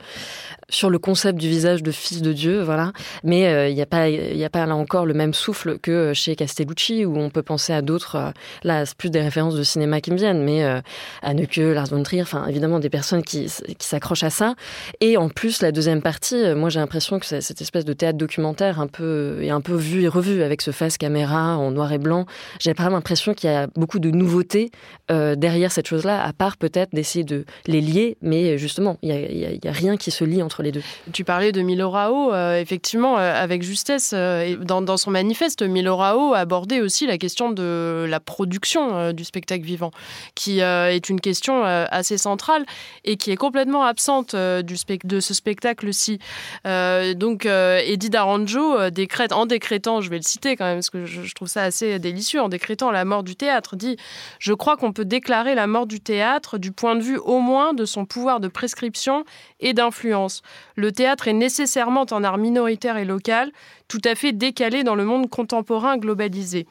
[0.69, 2.93] sur le concept du visage de fils de Dieu, voilà.
[3.23, 6.37] Mais euh, il n'y a pas, a pas là encore le même souffle que chez
[6.37, 8.17] Castellucci où on peut penser à d'autres.
[8.17, 8.31] Euh,
[8.63, 10.81] là, c'est plus des références de cinéma qui me viennent, mais euh,
[11.23, 13.47] Anneke, Lars von Trier, enfin évidemment des personnes qui,
[13.79, 14.55] qui s'accrochent à ça.
[15.01, 18.81] Et en plus, la deuxième partie, moi j'ai l'impression que cette espèce de théâtre documentaire
[18.81, 21.99] un peu et un peu vu et revu avec ce face caméra en noir et
[21.99, 22.27] blanc.
[22.61, 24.71] J'ai pas l'impression qu'il y a beaucoup de nouveautés
[25.09, 29.71] derrière cette chose-là, à part peut-être d'essayer de les lier, mais justement, il n'y a,
[29.71, 30.83] a, rien qui se lie entre les deux.
[31.13, 34.13] Tu parlais de Milo Rao, euh, effectivement, euh, avec justesse.
[34.15, 39.65] Euh, dans, son manifeste, Milo Rao abordait aussi la question de la production du spectacle
[39.65, 39.91] vivant,
[40.35, 42.65] qui est une question assez centrale
[43.05, 46.19] et qui est complètement absente de ce spectacle-ci.
[46.65, 51.35] donc, Eddie Daranjo décrète, en décrétant, je vais le citer quand même, parce que je
[51.35, 53.97] trouve ça assez délicieux, en décrétant la mort du théâtre, dit
[54.39, 57.75] «Je crois qu'on peut déclarer la mort du théâtre du point de vue au moins
[57.75, 59.25] de son pouvoir de prescription
[59.61, 60.43] et d'influence.
[60.77, 63.51] Le théâtre est nécessairement un art minoritaire et local,
[63.89, 66.67] tout à fait décalé dans le monde contemporain globalisé.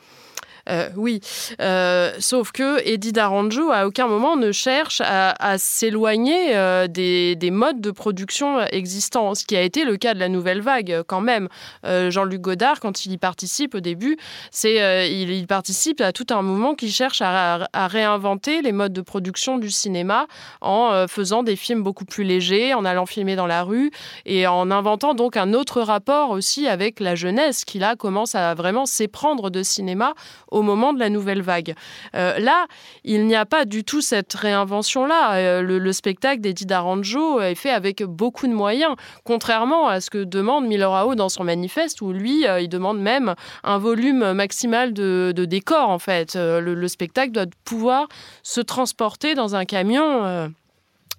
[0.69, 1.19] Euh, oui,
[1.59, 7.81] euh, sauf que Eddie Daranjo à aucun moment ne cherche à, s'éloigner euh, des, modes
[7.81, 11.49] de production existants, ce qui a été le cas de la nouvelle vague quand même.
[11.83, 14.17] Jean-Luc Godard, quand il y participe au début,
[14.63, 19.69] il, participe à tout un mouvement qui cherche à, réinventer les modes de production du
[19.69, 20.27] cinéma
[20.61, 23.91] en faisant des films beaucoup plus légers, en allant filmer dans la rue
[24.25, 28.53] et en inventant donc un autre rapport aussi avec la jeunesse qui là commence à
[28.53, 30.13] vraiment s'éprendre de cinéma
[30.53, 31.73] au moment de la nouvelle vague.
[32.15, 32.67] Euh, là,
[33.03, 35.35] il n'y a pas du tout cette réinvention-là.
[35.35, 40.23] Euh, le, spectacle d'Eddie Daranjo est fait avec beaucoup de moyens, contrairement à ce que
[40.23, 45.31] demande Milorao dans son manifeste, où lui, euh, il demande même un volume maximal de,
[45.45, 46.35] décors, en fait.
[46.35, 48.07] Le, spectacle doit pouvoir
[48.43, 50.51] se transporter dans un camion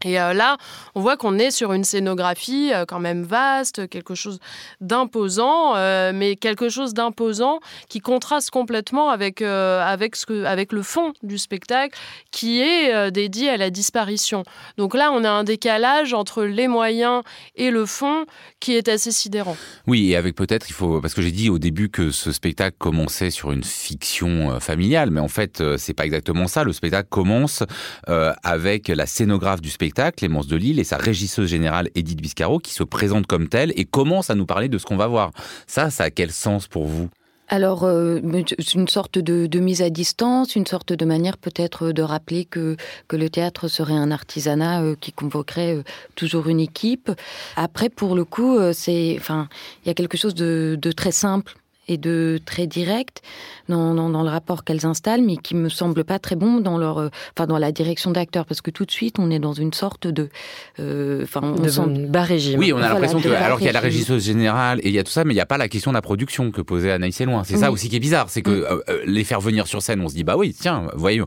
[0.05, 0.59] Et euh, là,
[0.95, 4.39] on voit qu'on est sur une scénographie euh, quand même vaste, quelque chose
[4.81, 11.99] d'imposant, euh, mais quelque chose d'imposant qui contraste complètement avec, avec, le fond du spectacle
[12.31, 14.45] qui est dédié à la disparition.
[14.77, 17.23] Donc là, on a un décalage entre les moyens
[17.57, 18.27] et le fond
[18.61, 19.57] qui est assez sidérant.
[19.87, 22.77] Oui, et avec peut-être, il faut, parce que j'ai dit au début que ce spectacle
[22.79, 26.65] commençait sur une fiction familiale, mais en fait, c'est pas exactement ça.
[26.65, 27.63] Le spectacle commence
[28.07, 32.73] avec la scénographe du spectacle Clémence de Lille, et sa régisseuse générale Edith Biscaro, qui
[32.73, 35.31] se présente comme telle et commence à nous parler de ce qu'on va voir.
[35.67, 37.09] Ça, ça a quel sens pour vous?
[37.49, 38.21] Alors, euh,
[38.75, 42.77] une sorte de, mise à distance, une sorte de manière peut-être de rappeler que,
[43.07, 45.83] que le théâtre serait un artisanat euh, qui convoquerait euh,
[46.15, 47.11] toujours une équipe.
[47.57, 49.49] Après, pour le coup, c'est, enfin,
[49.85, 51.55] il y a quelque chose de très simple
[51.89, 53.23] et de très direct
[53.69, 56.99] dans, dans, le rapport qu'elles installent, mais qui me semble pas très bon dans leur,
[56.99, 59.73] euh, enfin dans la direction d'acteurs, parce que tout de suite on est dans une
[59.73, 60.29] sorte de,
[60.81, 62.59] euh, enfin on de sent bas régime.
[62.59, 64.99] Oui, on a l'impression que alors qu'il y a la régisseuse générale et il y
[64.99, 66.93] a tout ça, mais il n'y a pas la question de la production que posait
[66.93, 67.45] Anaïs Loin.
[67.45, 68.83] C'est ça aussi qui est bizarre, c'est que mm.
[68.89, 71.27] euh, les faire venir sur scène, on se dit bah oui, tiens, voyons,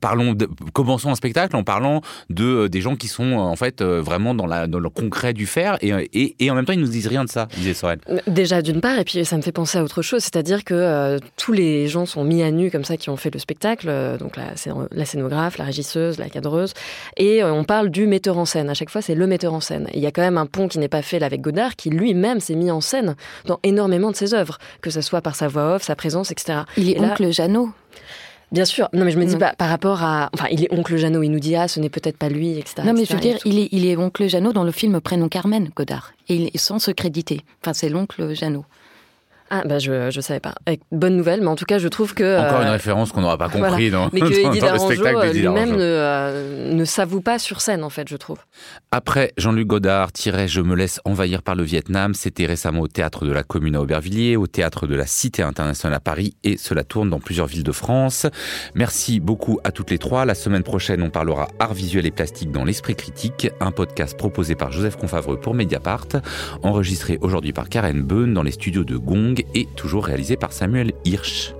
[0.00, 4.34] parlons, de, commençons un spectacle en parlant de des gens qui sont en fait vraiment
[4.34, 6.86] dans la dans le concret du faire et, et, et en même temps ils nous
[6.86, 8.00] disent rien de ça, disait Sorel.
[8.26, 11.18] Déjà d'une part et puis ça me fait penser à autre chose, c'est-à-dire que euh,
[11.36, 14.18] tous les gens sont mis à nu comme ça qui ont fait le spectacle, euh,
[14.18, 14.54] donc la,
[14.90, 16.74] la, scénographe, la régisseuse, la cadreuse,
[17.16, 18.70] et euh, on parle du metteur en scène.
[18.70, 19.88] À chaque fois, c'est le metteur en scène.
[19.94, 21.90] Il y a quand même un pont qui n'est pas fait là avec Godard, qui
[21.90, 25.48] lui-même s'est mis en scène dans énormément de ses œuvres, que ce soit par sa
[25.48, 26.60] voix off, sa présence, etc.
[26.76, 27.70] Il est oncle Jeannot.
[28.52, 28.88] Bien sûr.
[28.92, 29.52] Non, mais je me dis mm.
[29.58, 30.30] par rapport à.
[30.32, 31.22] Enfin, il est oncle Jeannot.
[31.22, 32.82] Il nous dit ah, ce n'est peut-être pas lui, etc.
[32.84, 35.28] Non, mais je veux dire, il est, il est oncle Jeannot dans le film Prénom
[35.28, 37.40] Carmen, Godard, et il est sans se créditer.
[37.62, 38.64] Enfin, c'est l'oncle Jeannot.
[39.50, 40.54] Ah bah je je savais pas.
[40.90, 43.38] bonne nouvelle, mais en tout cas je trouve que encore une euh, référence qu'on n'aura
[43.38, 47.60] pas compris dans, mais que dans, le spectacle lui-même ne, euh, ne s'avoue pas sur
[47.60, 48.38] scène en fait, je trouve.
[48.90, 53.24] Après Jean-Luc Godard tirait Je me laisse envahir par le Vietnam, c'était récemment au théâtre
[53.24, 56.82] de la Commune à Aubervilliers, au théâtre de la Cité internationale à Paris et cela
[56.82, 58.26] tourne dans plusieurs villes de France.
[58.74, 60.24] Merci beaucoup à toutes les trois.
[60.24, 64.56] La semaine prochaine, on parlera art visuel et plastique dans l'esprit critique, un podcast proposé
[64.56, 66.08] par Joseph Confavreux pour Mediapart,
[66.64, 70.92] enregistré aujourd'hui par Karen Beun dans les studios de Gong et toujours réalisé par Samuel
[71.04, 71.54] Hirsch.